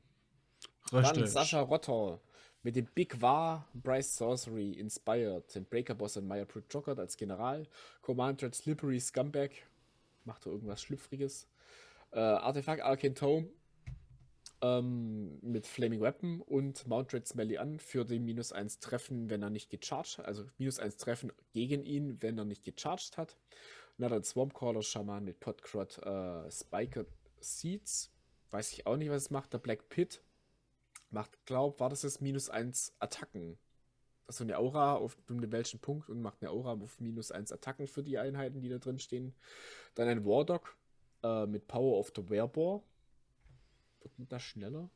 [0.91, 1.27] Dann.
[1.27, 2.21] Sascha Rotter
[2.63, 7.67] mit dem Big War, Bryce Sorcery, Inspired, den Breaker Boss und Maya Jockert als General,
[8.03, 9.53] Commander Slippery Scumbag,
[10.27, 11.49] macht er irgendwas Schlüpfriges,
[12.11, 13.49] äh, Artefakt Arcane Tome
[14.63, 19.43] ähm, mit Flaming Weapon und Mount Red Smelly an für den minus 1 Treffen, wenn
[19.43, 23.37] er nicht gecharged hat, also minus 1 Treffen gegen ihn, wenn er nicht gecharged hat.
[23.99, 27.05] Und dann hat er Swampcaller Shaman mit Potcrot äh, Spiker
[27.41, 28.11] Seeds,
[28.51, 30.23] weiß ich auch nicht, was es macht, der Black Pit
[31.13, 33.59] Macht, glaub, war das das minus 1 Attacken.
[34.27, 37.31] Das ist so eine Aura auf einem welchen Punkt und macht eine Aura auf minus
[37.31, 39.35] 1 Attacken für die Einheiten, die da drin stehen.
[39.95, 40.75] Dann ein Wardog
[41.23, 42.83] äh, mit Power of the Werebore.
[44.17, 44.91] Wird das schneller?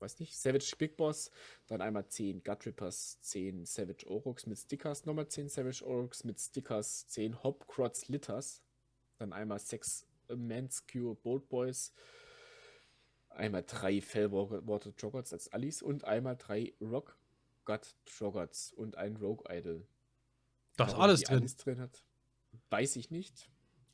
[0.00, 1.30] weiß nicht, Savage Big Boss,
[1.66, 6.40] dann einmal 10 Gut Rippers, 10 Savage Oroks mit Stickers, nochmal 10 Savage Oroks mit
[6.40, 8.62] Stickers, 10 Hopcrots Litters,
[9.18, 11.92] dann einmal 6 Manscure Bold Boys,
[13.30, 17.16] einmal 3 Fellwater Joggerts als Alice und einmal 3 Rock
[17.64, 19.86] God Joggerts und ein Rogue Idol.
[20.76, 21.38] Das alles drin.
[21.38, 22.04] Alles drin hat,
[22.70, 23.50] weiß ich nicht.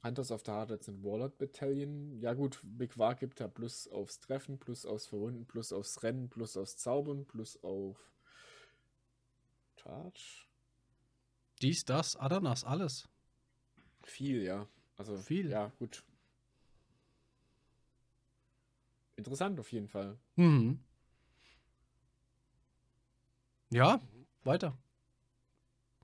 [0.06, 2.20] Hunters of the Heart ein Warlord Battalion.
[2.20, 6.28] Ja gut, Big War gibt da plus aufs Treffen, plus aufs Verwunden, plus aufs Rennen,
[6.28, 7.98] plus aufs Zaubern, plus auf
[9.76, 10.46] Charge.
[11.60, 13.08] Dies, das, Adanas, alles.
[14.04, 14.68] Viel, ja.
[14.96, 15.50] Also viel.
[15.50, 16.04] Ja, gut.
[19.16, 20.18] Interessant auf jeden Fall.
[20.36, 20.78] Mhm.
[23.70, 24.00] Ja,
[24.44, 24.78] weiter.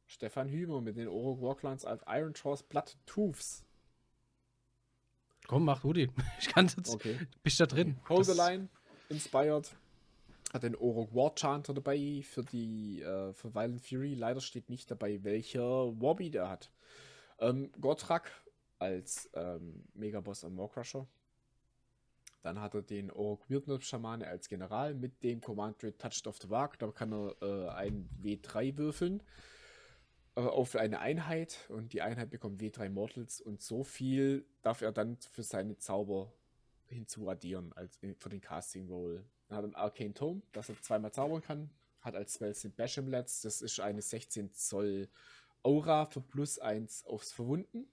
[0.07, 3.65] Stefan Hümer mit den Oro Warclans als Iron Shores Blood Tooths.
[5.53, 6.09] Komm, mach Rudi.
[6.41, 6.95] Ich kann jetzt.
[6.95, 7.19] Okay.
[7.43, 7.99] Bist da drin.
[8.09, 8.71] Hold the line,
[9.11, 9.71] inspired.
[10.51, 14.15] Hat den Orog War Chanter dabei für die äh, für Violent Fury.
[14.15, 16.71] Leider steht nicht dabei, welcher Wobby der hat.
[17.39, 18.31] Ähm, Gotrak
[18.79, 21.07] als ähm, Megaboss und Moorcrusher.
[22.41, 26.49] Dann hat er den Orog Weirdnut Schamane als General mit dem Command Touched of the
[26.49, 26.79] Wag.
[26.79, 29.23] Da kann er äh, ein W3 würfeln
[30.35, 35.19] auf eine Einheit und die Einheit bekommt W3 Mortals und so viel darf er dann
[35.31, 36.33] für seine Zauber
[36.87, 39.25] hinzuaddieren als für den Casting Roll.
[39.49, 41.71] Er hat einen Arcane Tome, dass er zweimal zaubern kann,
[42.01, 45.09] hat als Spell sind Basham-Lets, das ist eine 16 Zoll
[45.63, 47.87] Aura für plus 1 aufs Verwunden.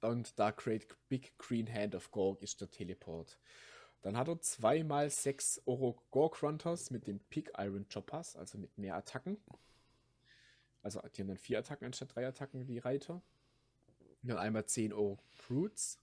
[0.00, 3.38] Und da Great Big Green Hand of Gorg ist der Teleport.
[4.02, 8.78] Dann hat er zweimal sechs Oro Gorg Runters mit dem Pig Iron Choppers, also mit
[8.78, 9.38] mehr Attacken.
[10.82, 13.22] Also die haben dann vier Attacken anstatt drei Attacken, die Reiter.
[14.22, 15.98] Dann einmal 10 Euro Brutes.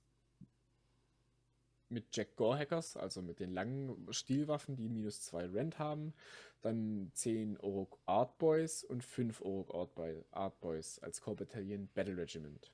[1.88, 6.14] Mit Jack Gore Hackers, also mit den langen Stilwaffen, die minus 2 Rent haben.
[6.62, 9.88] Dann 10 Euro Art Boys und 5 Euro
[10.32, 12.72] Art Boys als Core Battalion Battle Regiment.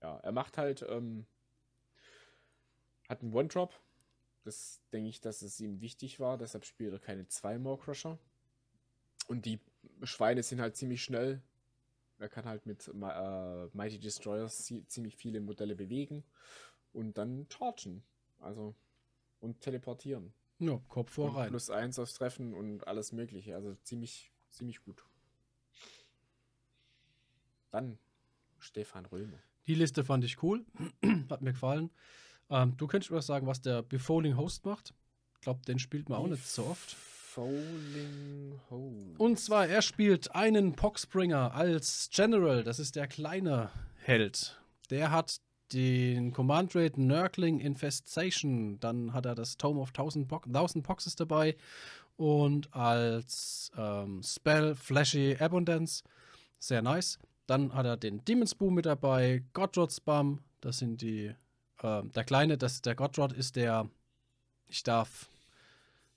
[0.00, 1.26] Ja, er macht halt, ähm,
[3.08, 3.78] hat einen One-Drop.
[4.44, 8.18] Das denke ich, dass es ihm wichtig war, deshalb spielt er keine 2 More Crusher.
[9.28, 9.60] Und die
[10.02, 11.42] Schweine sind halt ziemlich schnell.
[12.18, 16.24] Er kann halt mit äh, Mighty Destroyers ziemlich viele Modelle bewegen
[16.92, 18.02] und dann chargen.
[18.40, 18.74] Also
[19.40, 20.32] und teleportieren.
[20.58, 21.48] Ja, Kopf vor rein.
[21.48, 23.54] Plus eins aufs Treffen und alles Mögliche.
[23.54, 25.02] Also ziemlich, ziemlich gut.
[27.70, 27.98] Dann
[28.58, 29.38] Stefan Römer.
[29.66, 30.64] Die Liste fand ich cool.
[31.30, 31.90] Hat mir gefallen.
[32.50, 34.92] Ähm, du könntest mir sagen, was der Befoling Host macht.
[35.34, 36.96] Ich glaube, den spielt man auch nicht so oft.
[37.30, 39.14] Fowling Hose.
[39.18, 42.64] Und zwar, er spielt einen Poxbringer als General.
[42.64, 43.70] Das ist der kleine
[44.02, 44.60] Held.
[44.90, 45.40] Der hat
[45.72, 48.80] den Command Rate Nurgling Infestation.
[48.80, 51.56] Dann hat er das Tome of 1000, po 1000 Poxes dabei.
[52.16, 56.02] Und als ähm, Spell Flashy Abundance.
[56.58, 57.20] Sehr nice.
[57.46, 59.44] Dann hat er den Demon's Boom mit dabei.
[59.52, 60.40] Godrod Spam.
[60.60, 61.32] Das sind die.
[61.80, 63.88] Äh, der kleine, das, der Godrod ist der.
[64.66, 65.30] Ich darf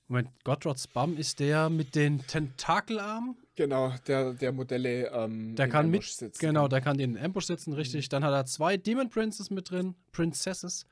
[0.07, 3.37] Moment, Godrod's Bum ist der mit den Tentakelarmen?
[3.55, 6.39] Genau, der, der Modelle ähm, der kann mit, sitzen.
[6.39, 8.07] Genau, der kann in den Ambush sitzen, richtig.
[8.07, 8.09] Mhm.
[8.09, 10.85] Dann hat er zwei Demon Princes mit drin, Princesses.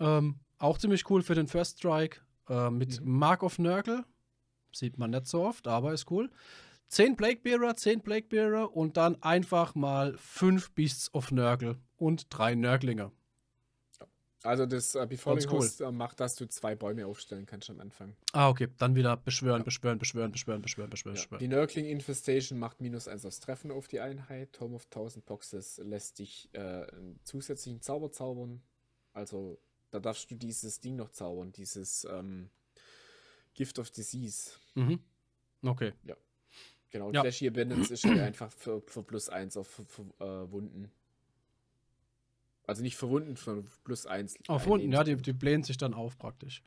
[0.00, 2.20] Ähm, auch ziemlich cool für den First Strike.
[2.48, 3.18] Äh, mit mhm.
[3.18, 4.04] Mark of Nurgle.
[4.72, 6.30] Sieht man nicht so oft, aber ist cool.
[6.88, 13.10] Zehn Plaguebearer, zehn Plaguebearer und dann einfach mal fünf Beasts of Nurgle und drei Nurglinge.
[14.44, 15.60] Also das äh, Befalling cool.
[15.60, 18.14] Host äh, macht, dass du zwei Bäume aufstellen kannst am Anfang.
[18.32, 18.68] Ah, okay.
[18.76, 19.64] Dann wieder beschwören, ja.
[19.64, 21.38] beschwören, beschwören, beschwören, beschwören, beschwören, ja.
[21.38, 24.60] Die Nurkling Infestation macht minus eins aufs Treffen auf die Einheit.
[24.60, 28.60] Home of 1000 Boxes lässt dich äh, einen zusätzlichen Zauber zaubern.
[29.14, 29.58] Also
[29.90, 32.50] da darfst du dieses Ding noch zaubern, dieses ähm,
[33.54, 34.50] Gift of Disease.
[34.74, 35.00] Mhm.
[35.62, 35.94] Okay.
[36.02, 36.16] Ja.
[36.90, 37.12] Genau.
[37.12, 37.22] Ja.
[37.22, 40.92] Flashy Abundance ist halt einfach für, für plus eins auf für, für, äh, Wunden.
[42.66, 44.36] Also nicht verwunden, sondern plus eins.
[44.48, 46.62] Auf verwunden, ja, die, die blähen sich dann auf praktisch.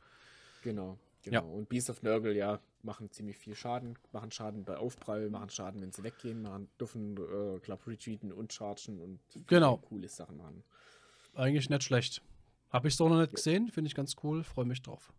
[0.62, 1.46] Genau, genau.
[1.46, 1.54] Ja.
[1.54, 5.80] Und Beast of Nurgle, ja, machen ziemlich viel Schaden, machen Schaden bei Aufprall, machen Schaden,
[5.80, 9.78] wenn sie weggehen, machen, dürfen, äh, glaub, retreaten und chargen und genau.
[9.78, 10.62] coole Sachen machen.
[11.34, 12.22] Eigentlich nicht schlecht.
[12.70, 15.12] Habe ich so noch nicht gesehen, finde ich ganz cool, freue mich drauf.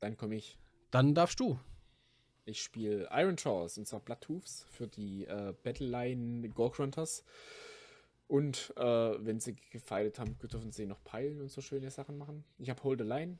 [0.00, 0.58] Dann komme ich.
[0.90, 1.58] Dann darfst du.
[2.46, 7.24] Ich spiele Iron Jaws, und zwar Bloodhoofs für die äh, Battleline Gorgrunters.
[8.26, 12.44] Und äh, wenn sie gefeilt haben, dürfen sie noch peilen und so schöne Sachen machen.
[12.58, 13.38] Ich habe Hold the Line.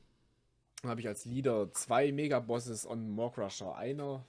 [0.81, 3.75] Dann habe ich als Leader zwei Megabosses on Morcrusher.
[3.75, 4.25] Einer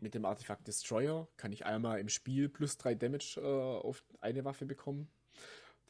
[0.00, 4.44] mit dem Artefakt Destroyer kann ich einmal im Spiel plus drei Damage äh, auf eine
[4.44, 5.08] Waffe bekommen.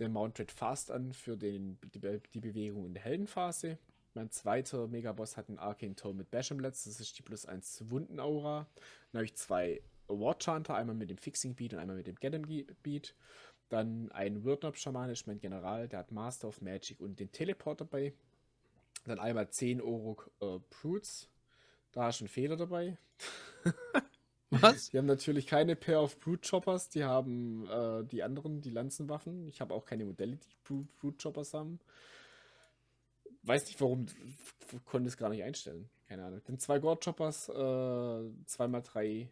[0.01, 2.01] Der Mount tritt Fast an für den, die,
[2.35, 3.79] die Bewegung in der Heldenphase.
[4.15, 8.67] Mein zweiter Megaboss hat einen Arcane Tome mit Bashamlets, das ist die plus 1 Wunden-Aura.
[9.13, 12.17] Dann habe ich zwei War Chanter, einmal mit dem Fixing Beat und einmal mit dem
[12.17, 13.15] Get Beat.
[13.71, 18.13] Dann ein Wildnob-Schamane ist mein General, der hat Master of Magic und den Teleport dabei.
[19.07, 21.31] Dann einmal 10 Oruk äh, Brutes.
[21.93, 22.99] Da ist ein Fehler dabei.
[24.51, 24.91] Was?
[24.91, 29.47] Die haben natürlich keine Pair of Brute Choppers, die haben äh, die anderen, die Lanzenwaffen.
[29.49, 31.79] Ich habe auch keine Modelle, die Brute Choppers haben.
[33.45, 34.07] Weiß nicht warum,
[34.85, 35.89] konnte es gar nicht einstellen.
[36.09, 36.41] Keine Ahnung.
[36.45, 39.29] Dann zwei Gord Choppers, äh, 2x3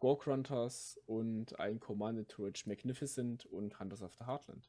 [0.00, 4.68] Gorkrunters und ein Commander Turret Magnificent und Hunters of the Heartland.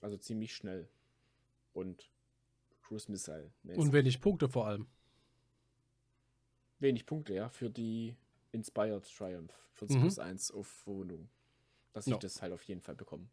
[0.00, 0.88] Also ziemlich schnell.
[1.72, 2.10] Und
[2.82, 3.52] Cruise Missile.
[3.64, 3.76] -mäßig.
[3.78, 4.86] Und wenig Punkte vor allem.
[6.78, 8.16] Wenig Punkte, ja, für die
[8.52, 9.52] Inspired Triumph.
[9.74, 10.00] 40 mhm.
[10.02, 11.28] plus 1 auf Wohnung.
[11.92, 12.16] Dass no.
[12.16, 13.28] ich das halt auf jeden Fall bekomme.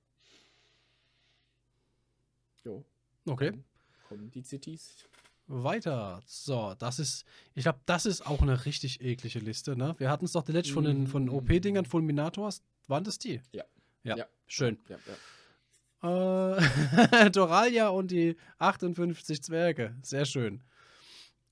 [2.64, 2.84] Jo.
[3.26, 3.52] Okay.
[3.52, 3.66] Dann
[4.08, 5.08] kommen die Cities.
[5.48, 6.22] Weiter.
[6.26, 7.26] So, das ist,
[7.56, 9.96] ich glaube, das ist auch eine richtig eklige Liste, ne?
[9.98, 12.62] Wir hatten es doch die letzte von den, von OP-Dingern, Fulminators.
[12.88, 13.42] Waren das die?
[13.52, 13.64] Ja.
[14.04, 14.18] Ja.
[14.18, 14.26] Ja.
[14.46, 14.78] Schön.
[14.90, 16.58] Ja, ja.
[16.58, 19.96] Äh, Doralia und die 58 Zwerge.
[20.04, 20.62] Sehr schön.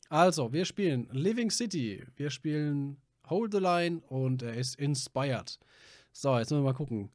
[0.09, 2.05] Also, wir spielen Living City.
[2.15, 2.97] Wir spielen
[3.29, 5.59] Hold the Line und er ist inspired.
[6.11, 7.11] So, jetzt müssen wir mal gucken.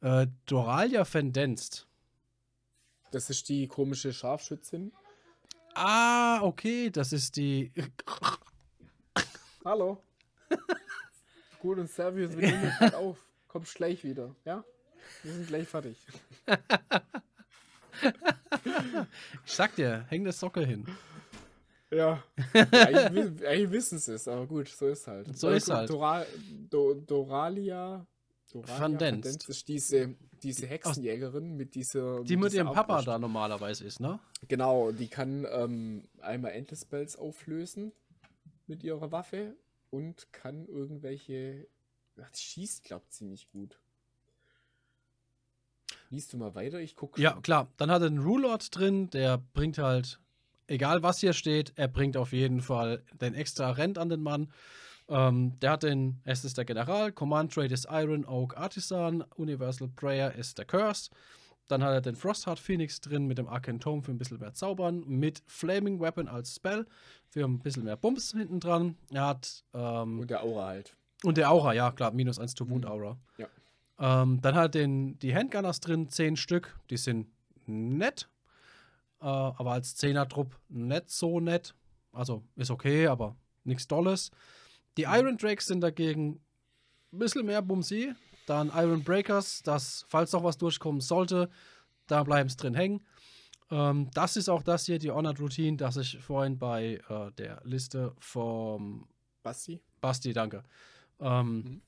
[0.00, 1.86] Äh, Doralia Fendenzt.
[3.10, 4.92] Das ist die komische Scharfschützin.
[5.74, 7.72] Ah, okay, das ist die.
[9.64, 10.02] Hallo.
[11.60, 13.18] Gut und Servius, wir nehmen jetzt halt auf.
[13.48, 14.64] Kommst gleich wieder, ja?
[15.22, 15.96] Wir sind gleich fertig.
[19.44, 20.86] Ich sag dir, häng das Socke hin.
[21.90, 22.22] Ja.
[22.52, 25.36] eigentlich, eigentlich wissen sie es, aber gut, so ist halt.
[25.36, 25.88] So Äh, ist halt.
[25.90, 26.24] Dora,
[26.70, 28.06] Do, Doralia.
[28.54, 29.48] Doralia Van Denst.
[29.48, 32.22] Ist diese, diese Hexenjägerin mit dieser.
[32.22, 34.20] Die mit dieser ihrem Papa da normalerweise ist, ne?
[34.46, 37.92] Genau, die kann ähm, einmal Endless Spells auflösen
[38.68, 39.56] mit ihrer Waffe
[39.90, 41.66] und kann irgendwelche.
[42.22, 43.80] Ach, die schießt, glaubt ziemlich gut.
[46.10, 46.78] Liest du mal weiter?
[46.78, 47.20] Ich gucke.
[47.20, 47.72] Ja, klar.
[47.76, 50.20] Dann hat er einen Rulord drin, der bringt halt,
[50.68, 54.52] egal was hier steht, er bringt auf jeden Fall den extra Rent an den Mann.
[55.08, 59.88] Ähm, der hat den, es ist der General, Command Trade ist Iron Oak Artisan, Universal
[59.88, 61.10] Prayer ist der Curse.
[61.68, 64.52] Dann hat er den Frostheart Phoenix drin mit dem Arcane Tome für ein bisschen mehr
[64.54, 66.86] Zaubern, mit Flaming Weapon als Spell
[67.30, 68.96] für ein bisschen mehr Bums hinten dran.
[69.12, 70.94] Er hat ähm, Und der Aura halt.
[71.22, 73.18] und der Aura, ja, klar, minus 1 to Wound Aura.
[73.38, 73.46] Ja.
[73.98, 77.28] Ähm, dann hat den, die Handgunners drin, 10 Stück, die sind
[77.66, 78.28] nett,
[79.20, 81.74] äh, aber als 10er-Trupp nicht so nett.
[82.12, 84.30] Also ist okay, aber nichts Dolles.
[84.96, 86.40] Die Iron Drakes sind dagegen
[87.12, 88.12] ein bisschen mehr Bumsi.
[88.46, 91.48] Dann Iron Breakers, das, falls noch was durchkommen sollte,
[92.06, 93.06] da bleiben es drin hängen.
[93.70, 97.62] Ähm, das ist auch das hier, die Honored Routine, das ich vorhin bei äh, der
[97.64, 99.08] Liste vom
[99.42, 99.80] Basti?
[100.00, 100.62] Basti, danke.
[101.20, 101.82] Ähm, Mhm.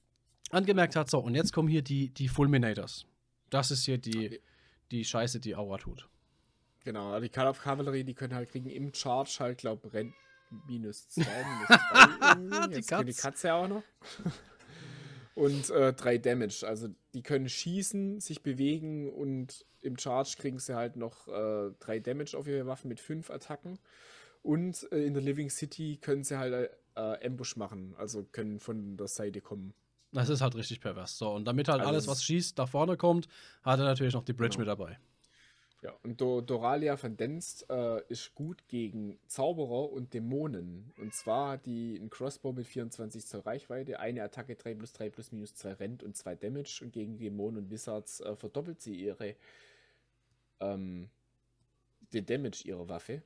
[0.51, 3.05] Angemerkt hat, so, und jetzt kommen hier die, die Fulminators.
[3.51, 4.41] Das ist hier die, Okay.
[4.93, 6.09] die Scheiße, die Aura tut.
[6.85, 10.15] Genau, die Call of Cavalry, die können halt kriegen im Charge halt, glaub, Rent
[10.67, 12.69] minus 2, minus 3 irgendwie.
[12.69, 13.23] Die Jetzt kriegt die Katz.
[13.23, 13.83] Katze auch noch.
[15.35, 16.65] Und äh, 3 Damage.
[16.67, 22.37] Also die können schießen, sich bewegen und im Charge kriegen sie halt noch 3 Damage
[22.39, 23.79] auf ihre Waffen mit 5 Attacken.
[24.43, 28.97] Und äh, in der Living City können sie halt äh, Ambush machen, also können von
[28.97, 29.75] der Seite kommen.
[30.13, 31.19] Das ist halt richtig pervers.
[31.19, 33.29] So, und damit halt Also alles, es was schießt, nach vorne kommt,
[33.63, 34.61] hat er natürlich noch die Bridge Genau.
[34.61, 34.99] mit dabei.
[35.83, 40.93] Ja, und Do Doralia van Denst äh, ist gut gegen Zauberer und Dämonen.
[40.99, 45.11] Und zwar hat die einen Crossbow mit 24 zur Reichweite, eine Attacke 3 plus 3
[45.11, 46.81] plus minus 2 Rent und 2 Damage.
[46.83, 49.37] Und gegen Dämonen und Wizards äh, verdoppelt sie ihre
[50.61, 51.11] ähm,
[52.13, 53.23] den Damage ihrer Waffe.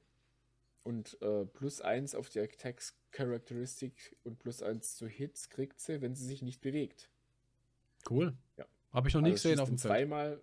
[0.82, 6.00] Und äh, plus 1 auf die Attacks Characteristic und plus 1 zu Hits kriegt sie,
[6.00, 7.10] wenn sie sich nicht bewegt.
[8.08, 8.34] Cool.
[8.56, 8.64] Ja.
[8.92, 9.92] Habe ich noch nie Also gesehen auf dem Feld.
[9.92, 10.40] Zweimal,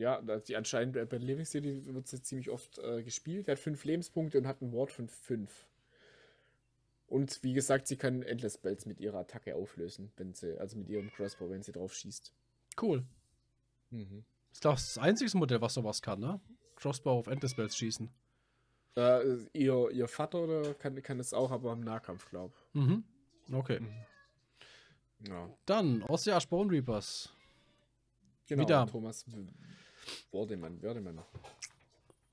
[0.00, 3.48] ja, die anscheinend bei bei Living City wird sie ziemlich oft äh, gespielt.
[3.48, 5.66] Er hat fünf Lebenspunkte und hat einen Ward von fünf.
[7.06, 10.88] Und wie gesagt, sie kann Endless Spells mit ihrer Attacke auflösen, wenn sie, also mit
[10.88, 12.32] ihrem Crossbow, wenn sie drauf schießt.
[12.80, 13.04] Cool.
[13.90, 14.24] Mhm.
[14.52, 16.40] Ist das einzige Modell, was sowas kann, ne?
[16.76, 18.08] Crossbow auf Endless Bells schießen.
[18.96, 23.04] Äh, ihr, ihr Vater oder kann, kann es auch, aber im Nahkampf, glaube Mhm.
[23.52, 23.80] Okay.
[25.20, 25.28] ich.
[25.28, 25.50] Ja.
[25.66, 27.32] Dann Osseash Bone Reapers.
[28.46, 28.86] Genau, Wieder.
[28.86, 29.24] Thomas
[30.10, 31.20] W- Wordemann, Werdemann.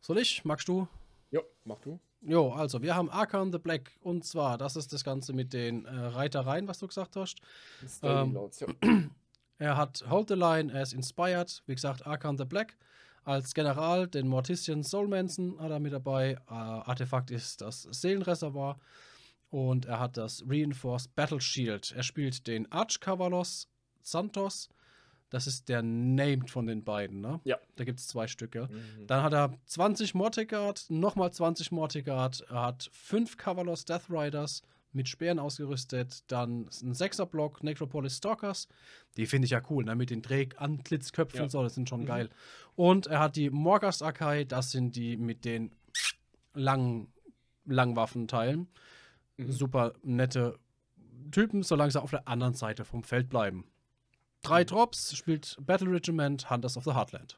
[0.01, 0.43] Soll ich?
[0.45, 0.87] Magst du?
[1.31, 1.99] Ja, mach du.
[2.21, 5.85] Jo, also wir haben Arkham the Black und zwar, das ist das Ganze mit den
[5.85, 7.39] äh, Reitereien, was du gesagt hast.
[8.01, 8.67] Ähm, Lords, ja.
[9.59, 12.77] Er hat Hold the Line, er ist inspired, wie gesagt, Arkham the Black.
[13.23, 16.33] Als General, den Mortician Soulmanson hat er mit dabei.
[16.47, 18.79] Äh, Artefakt ist das Seelenreservoir.
[19.49, 21.91] Und er hat das Reinforced Battle Shield.
[21.95, 23.67] Er spielt den Archcavalos
[24.03, 24.69] Santos.
[25.29, 27.41] Das ist der Named von den beiden, ne?
[27.43, 27.57] Ja.
[27.75, 28.69] Da gibt es zwei Stücke.
[28.71, 29.07] Mhm.
[29.07, 32.45] Dann hat er 20 Mortigard, nochmal 20 Mortigard.
[32.49, 34.63] Er hat 5 Cavalos Death Riders
[34.93, 36.23] mit Speeren ausgerüstet.
[36.31, 38.69] Dann ein 6er Block Necropolis Stalkers.
[39.17, 39.95] Die finde ich ja cool, ne?
[39.95, 41.43] mit den Dreh-Antlitzköpfen Ja.
[41.43, 42.05] und so, das sind schon Mhm.
[42.05, 42.29] geil.
[42.75, 45.71] Und er hat die Morgas Akai, das sind die mit den
[46.53, 47.11] langen
[47.65, 48.67] Langwaffenteilen.
[49.37, 49.51] Mhm.
[49.51, 50.57] Super nette
[51.31, 53.65] Typen, solange sie auf der anderen Seite vom Feld bleiben.
[54.47, 54.67] Drei Mhm.
[54.67, 57.37] Drops, spielt Battle Regiment, Hunters of the Heartland.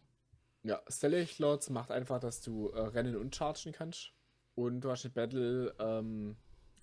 [0.64, 4.12] Ja, Stellar Lords macht einfach, dass du äh, rennen und chargen kannst.
[4.56, 6.36] Und du hast eine Battle, ähm,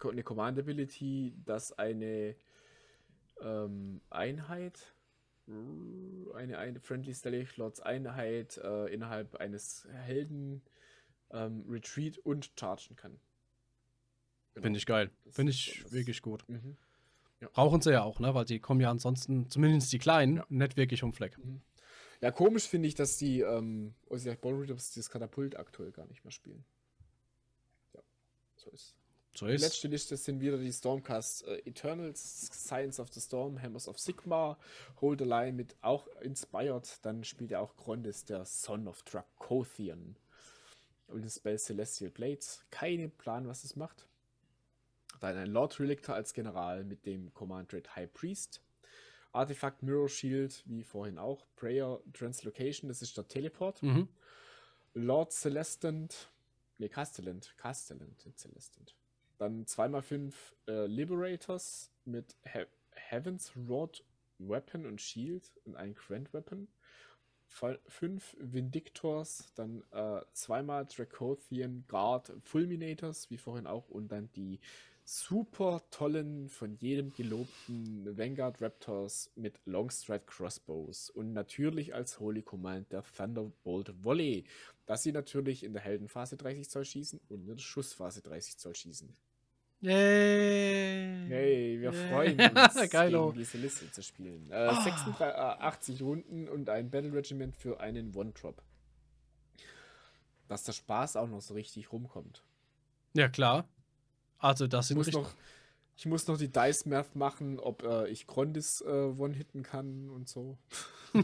[0.02, 2.34] eine Command Ability, dass eine
[3.40, 4.94] ähm, Einheit,
[5.46, 10.62] eine, eine Friendly Stellar Lords Einheit äh, innerhalb eines Helden
[11.30, 13.20] ähm, retreat und chargen kann.
[14.54, 14.64] Genau.
[14.64, 15.10] Finde ich geil.
[15.30, 16.48] Finde ich wirklich gut.
[16.48, 16.76] Mhm.
[17.52, 18.34] Brauchen sie ja auch, ne?
[18.34, 20.46] Weil die kommen ja ansonsten, zumindest die Kleinen, Ja.
[20.48, 21.38] nicht wirklich um Fleck.
[22.22, 26.24] Ja, komisch finde ich, dass die ähm, Osiris Ball Readers das Katapult aktuell gar nicht
[26.24, 26.64] mehr spielen.
[27.92, 28.00] Ja,
[28.56, 28.94] so ist
[29.34, 29.60] So Die ist.
[29.60, 34.56] letzte Liste sind wieder die Stormcast äh, Eternals, Science of the Storm, Hammers of Sigma,
[35.02, 36.88] Hold the Line mit auch Inspired.
[37.02, 40.16] Dann spielt er auch Grondis, der Son of Dracothian.
[41.08, 42.64] Und das Spell Celestial Blades.
[42.70, 44.06] Keine Plan, was es macht.
[45.32, 48.62] Dann ein Lord Relictor als General mit dem Command Red High Priest.
[49.32, 51.44] Artefakt Mirror Shield, wie vorhin auch.
[51.56, 53.82] Prayer Translocation, das ist der Teleport.
[53.82, 54.08] Mhm.
[54.94, 56.30] Lord Celestant.
[56.78, 57.54] Ne, Castellant.
[57.58, 58.94] Castellant, Celestant.
[59.38, 60.32] Dann 2x5
[60.68, 64.04] äh, Liberators mit He Heaven's Rod
[64.38, 66.68] Weapon und Shield und ein Grand Weapon.
[67.48, 74.60] 5 Vindictors, dann äh, zweimal Dracothian Guard Fulminators, wie vorhin auch, und dann die
[75.06, 82.90] super tollen, von jedem gelobten Vanguard Raptors mit Longstride Crossbows und natürlich als Holy Command
[82.92, 84.44] der Thunderbolt Volley,
[84.84, 88.74] dass sie natürlich in der Heldenphase 30 Zoll schießen und in der Schussphase 30 Zoll
[88.74, 89.16] schießen.
[89.80, 91.26] Yay!
[91.28, 92.08] Hey, wir Yay.
[92.08, 94.50] freuen uns, gegen diese Liste zu spielen.
[94.50, 98.60] Äh, 36, äh, 80 Runden und ein Battle Regiment für einen One-Drop.
[100.48, 102.42] Dass der Spaß auch noch so richtig rumkommt.
[103.14, 103.68] Ja, klar.
[104.38, 105.32] Also, das Ich sind muss, richtig- noch,
[105.96, 110.28] ich muss noch die Dice Math machen, ob äh, ich Grondis äh, One-Hitten kann und
[110.28, 110.58] so.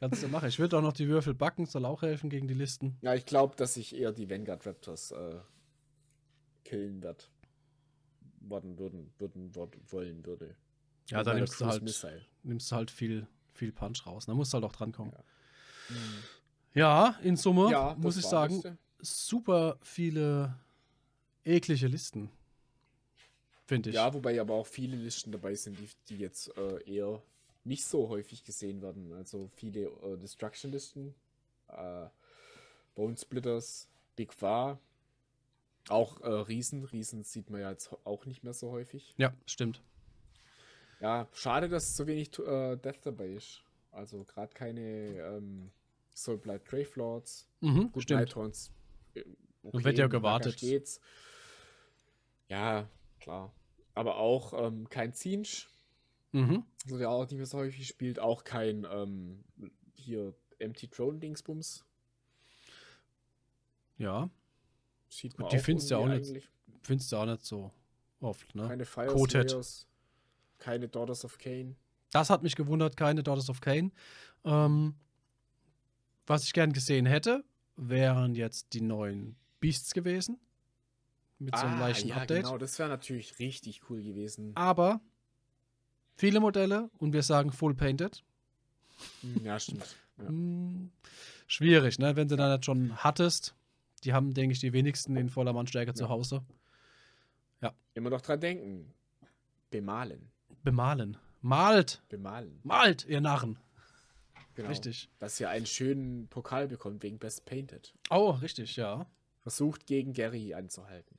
[0.00, 0.48] Kannst du machen.
[0.48, 2.96] Ich würde auch noch die Würfel backen, soll auch helfen gegen die Listen.
[3.02, 5.36] Ja, ich glaube, dass ich eher die Vanguard Raptors äh,
[6.64, 7.30] killen werd.
[8.40, 9.54] Worden, würden, würden,
[9.90, 10.56] wollen würde.
[11.08, 12.22] Ja, Mit meiner nimmst du halt, Missile.
[12.42, 14.26] nimmst du halt viel, viel Punch raus.
[14.26, 15.12] Da musst du halt auch drankommen.
[15.12, 15.24] Ja.
[16.74, 20.58] Ja, in Summe Ja, muss ich sagen, super viele
[21.44, 22.30] eklige Listen.
[23.66, 23.94] Finde ich.
[23.96, 27.22] Ja, wobei aber auch viele Listen dabei sind, die, die jetzt äh, eher
[27.64, 29.12] nicht so häufig gesehen werden.
[29.12, 31.14] Also viele äh, Destruction-Listen,
[31.68, 32.06] äh,
[32.94, 34.78] Bone Splitters, Big War,
[35.88, 36.84] auch äh, Riesen.
[36.84, 39.14] Riesen sieht man ja jetzt auch nicht mehr so häufig.
[39.16, 39.80] ja, stimmt.
[41.00, 43.62] Ja, schade, dass so wenig äh, Death dabei ist.
[43.90, 45.70] Also gerade keine ähm,
[46.14, 47.48] Soulblight Grave Lords.
[47.60, 48.20] Mhm, Gut, stimmt.
[48.20, 48.70] Nighthorns.
[49.14, 49.24] äh,
[49.62, 50.58] Und wird ja gewartet.
[50.58, 51.00] Geht's.
[52.52, 52.86] Ja,
[53.18, 53.50] klar.
[53.94, 55.68] Aber auch ähm, kein Zinch,
[56.32, 56.64] Mhm.
[56.84, 58.18] also der auch nicht mehr so häufig spielt.
[58.18, 59.42] Auch kein ähm,
[59.94, 61.84] hier Empty Throne Dingsbums.
[63.96, 64.28] Ja,
[65.08, 66.50] Sieht man Die auch findest du ja auch nicht
[66.82, 67.70] findest du auch nicht so
[68.20, 68.68] oft, ne?
[68.68, 69.18] Keine Fire.
[69.18, 69.86] Slayers,
[70.58, 71.76] keine Daughters of Cain.
[72.10, 73.92] Das hat mich gewundert, keine Daughters of Cain.
[74.44, 74.94] Ähm,
[76.26, 77.44] was ich gern gesehen hätte,
[77.76, 80.38] wären jetzt die neuen Beasts gewesen.
[81.44, 82.44] Mit so einem leichten Ah, ja, Update.
[82.44, 84.52] genau, das wäre natürlich richtig cool gewesen.
[84.54, 85.00] Aber
[86.14, 88.22] viele Modelle und wir sagen full painted.
[89.22, 89.96] Hm, Ja, stimmt.
[90.18, 90.28] Ja.
[90.28, 90.90] Hm,
[91.46, 92.14] schwierig, ne?
[92.16, 93.54] Wenn du dann nicht schon hattest.
[94.04, 96.08] Die haben, denke ich, die wenigsten in voller Mannstärke zu Ja.
[96.10, 96.42] Hause.
[97.94, 98.92] Immer noch dran denken.
[99.70, 100.30] Bemalen.
[100.64, 101.18] Bemalen.
[101.42, 102.02] Malt!
[102.08, 102.58] Bemalen.
[102.62, 103.58] Malt, ihr Narren!
[104.54, 104.68] Genau.
[104.70, 105.10] Richtig.
[105.18, 107.92] Dass ihr einen schönen Pokal bekommt wegen Best Painted.
[108.10, 109.04] Oh, richtig, ja.
[109.40, 111.18] Versucht gegen Gary anzuhalten.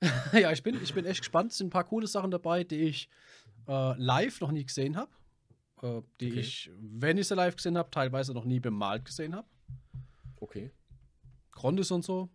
[0.32, 1.52] ja, ich bin, ich bin echt gespannt.
[1.52, 3.08] Es sind ein paar coole Sachen dabei, die ich
[3.66, 5.10] äh, live noch nie gesehen habe.
[5.82, 6.40] Äh, die Okay.
[6.40, 9.48] ich, wenn ich sie live gesehen habe, teilweise noch nie bemalt gesehen habe.
[10.40, 10.70] Okay.
[11.52, 12.28] Grondis und so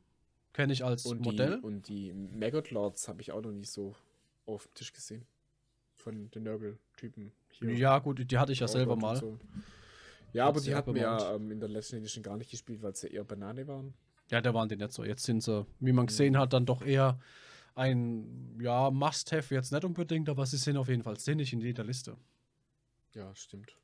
[0.51, 1.57] kenne ich als Und Modell.
[1.59, 3.95] die, und die Maggot Lords habe ich auch noch nicht so
[4.45, 5.25] auf dem Tisch gesehen.
[5.95, 7.31] Von den Nurgle-Typen.
[7.51, 7.73] hier.
[7.75, 9.15] ja, gut, die hatte ich ja selber mal.
[9.15, 9.39] so.
[10.33, 12.93] Ja, aber die hatten wir ja ähm, in der letzten Edition gar nicht gespielt, weil
[12.95, 13.93] sie eher Banane waren.
[14.29, 15.03] Ja, da waren die nicht so.
[15.03, 17.19] Jetzt sind sie, wie man gesehen hat, dann doch eher
[17.75, 21.83] ein, ja, Must-Have jetzt nicht unbedingt, aber sie sind auf jeden Fall sinnig in jeder
[21.83, 22.17] Liste.
[23.13, 23.75] Ja, stimmt.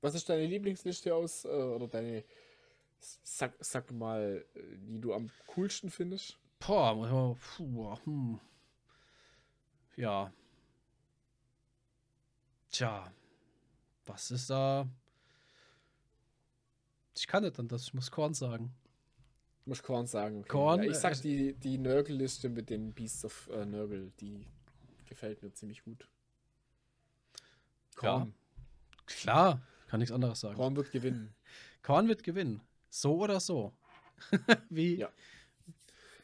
[0.00, 2.24] Was ist deine Lieblingsliste aus, äh, oder deine,
[2.98, 6.38] sag, sag mal, äh, die du am coolsten findest?
[6.58, 8.40] Boah, muss man- puh, hm.
[9.96, 10.32] Ja.
[12.70, 13.12] Tja,
[14.06, 14.88] was ist da?
[17.14, 18.74] Ich kann nicht dann das, ich muss Korn sagen.
[19.64, 20.40] Muss Korn sagen.
[20.40, 20.48] Okay.
[20.48, 24.46] Korn, ja, ich sag äh, die, die Nurgle-Liste mit den Beasts of äh, Nurgle, die
[25.06, 26.08] gefällt mir ziemlich gut.
[28.02, 28.18] Ja.
[28.18, 28.34] Korn.
[29.06, 30.56] Klar, kann nichts anderes sagen.
[30.56, 31.34] Korn wird gewinnen.
[31.82, 32.60] Korn wird gewinnen.
[32.90, 33.72] So oder so.
[34.68, 35.10] wie, Ja.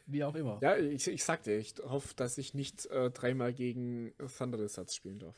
[0.06, 0.58] wie auch immer.
[0.62, 4.94] Ja, ich, ich sag dir, ich hoffe, dass ich nicht äh, dreimal gegen Thunder Lizards
[4.94, 5.36] spielen darf.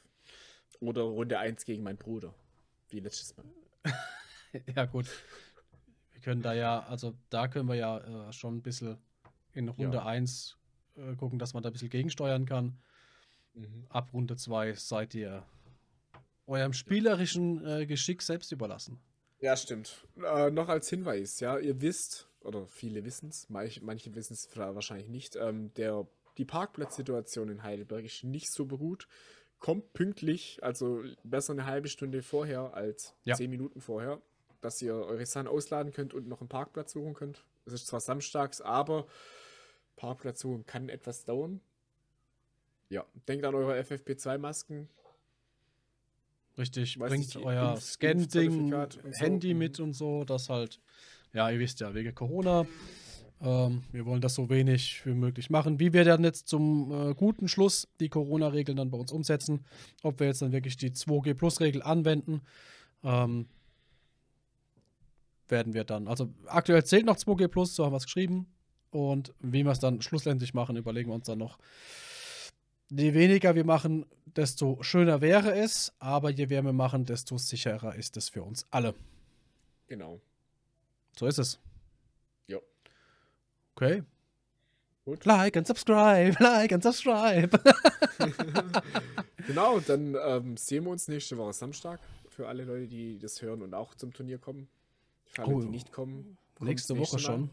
[0.81, 2.35] Oder Runde 1 gegen meinen Bruder.
[2.89, 3.45] Wie letztes Mal.
[4.75, 5.07] Ja, gut.
[6.21, 8.99] Wir können da ja, also da können wir ja äh, schon ein bisschen
[9.55, 10.05] in Runde Ja.
[10.05, 10.59] 1
[10.97, 12.79] äh, gucken, dass man da ein bisschen gegensteuern kann.
[13.55, 13.87] Mhm.
[13.89, 15.45] Ab Runde 2 seid ihr
[16.47, 19.01] eurem spielerischen äh, Geschick selbst überlassen.
[19.41, 20.07] Ja, stimmt.
[20.23, 24.47] Äh, noch als Hinweis, ja, ihr wisst, oder viele wissen es, manche, manche wissen es
[24.55, 26.07] wahrscheinlich nicht, ähm, der,
[26.37, 29.09] die Parkplatzsituation in Heidelberg ist nicht so gut.
[29.59, 33.37] Kommt pünktlich, also besser eine halbe Stunde vorher als Ja.
[33.37, 34.21] zehn Minuten vorher,
[34.61, 37.45] dass ihr eure Sachen ausladen könnt und noch einen Parkplatz suchen könnt.
[37.67, 39.07] Es ist zwar samstags, aber
[39.97, 41.61] Parkplatz suchen kann etwas dauern.
[42.89, 44.89] Ja, denkt an eure FFP2-Masken.
[46.59, 49.11] Richtig, Weiß bringt euer Scan-Ding, so.
[49.13, 49.59] Handy Mhm.
[49.59, 50.81] mit und so, das halt,
[51.33, 52.67] ja, ihr wisst ja, wegen Corona.
[53.41, 55.81] Ähm, wir wollen das so wenig wie möglich machen.
[55.81, 59.65] Wie wir dann jetzt zum äh, guten Schluss die Corona-Regeln dann bei uns umsetzen,
[60.03, 62.43] ob wir jetzt dann wirklich die 2G-Plus-Regel anwenden,
[63.03, 63.47] ähm,
[65.51, 68.47] werden wir dann, also aktuell zählt noch 2G Plus, so haben wir es geschrieben.
[68.91, 71.59] Und wie wir es dann schlussendlich machen, überlegen wir uns dann noch.
[72.91, 77.95] Je weniger wir machen, desto schöner wäre es, aber je mehr wir machen, desto sicherer
[77.95, 78.95] ist es für uns alle.
[79.87, 80.21] Genau.
[81.17, 81.61] So ist es.
[82.49, 82.59] Ja.
[83.77, 84.03] Okay.
[85.05, 85.25] Gut.
[85.25, 87.51] Like and subscribe, like and subscribe.
[89.47, 91.99] Genau, dann ähm, sehen wir uns nächste Woche Samstag.
[92.29, 94.69] Für alle Leute, die das hören und auch zum Turnier kommen.
[95.31, 95.61] Für alle, Oh.
[95.61, 96.37] die nicht kommen.
[96.61, 97.19] Nächste Woche Mal.
[97.21, 97.51] schon.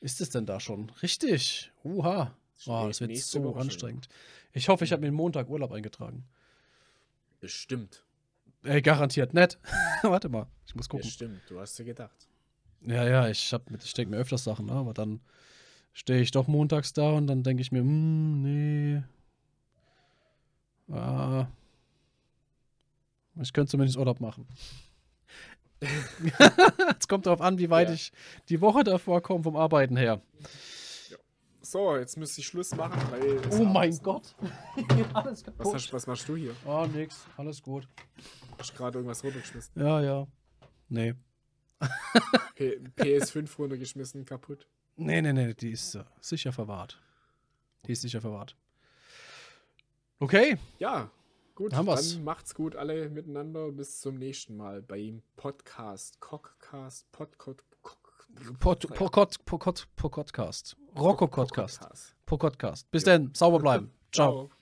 [0.00, 0.90] Ist es denn da schon?
[1.02, 1.72] Richtig.
[1.84, 2.34] Uha.
[2.66, 3.60] Oh, das wird so Woche schon.
[3.62, 4.08] anstrengend.
[4.52, 6.24] Ich hoffe, ich habe mir den Montag Urlaub eingetragen.
[7.40, 8.04] Bestimmt.
[8.62, 9.58] Ey, garantiert nicht.
[10.02, 11.06] Warte mal, ich muss gucken.
[11.06, 11.40] Bestimmt.
[11.48, 12.28] Du hast dir gedacht.
[12.82, 14.72] Ja, ja, ich, hab mit- ich denke mir öfters Sachen, ne?
[14.72, 15.20] aber dann
[15.92, 19.02] stehe ich doch montags da und dann denke ich mir, hm, nee.
[20.94, 21.46] Ah,
[23.40, 24.46] ich könnte zumindest Urlaub machen.
[26.98, 27.94] Es kommt darauf an, wie weit Ja.
[27.94, 28.12] ich
[28.48, 30.20] die Woche davor komme vom Arbeiten her.
[31.60, 33.40] So, jetzt müsste ich Schluss machen, weil.
[33.50, 34.34] Oh mein abends- Gott.
[35.14, 35.74] Alles Was, kaputt.
[35.74, 36.54] hast, was machst du hier?
[36.64, 37.24] Oh, nix.
[37.36, 37.88] Alles gut.
[38.58, 39.72] Hast du gerade irgendwas runtergeschmissen?
[39.80, 40.26] Ja, ja.
[40.88, 41.14] Nee.
[42.54, 44.66] P PS5 runtergeschmissen, kaputt.
[44.96, 47.00] Nee, nee, nee, die ist äh, sicher verwahrt.
[47.86, 48.56] Die ist sicher verwahrt.
[50.20, 51.10] Okay, Ja,
[51.56, 51.72] gut.
[51.72, 52.18] Dann wir's.
[52.20, 53.72] macht's gut alle miteinander.
[53.72, 56.20] Bis zum nächsten Mal beim Podcast.
[56.20, 57.10] Cockcast.
[57.10, 57.64] Podcast.
[58.60, 60.76] Pod, Pokot, Pokot, Pokotcast.
[60.96, 62.14] Rocco Podcast.
[62.26, 62.90] Pokotcast.
[62.90, 63.90] Bis dann, sauber bleiben.
[64.12, 64.48] Ciao.
[64.48, 64.55] Ciao.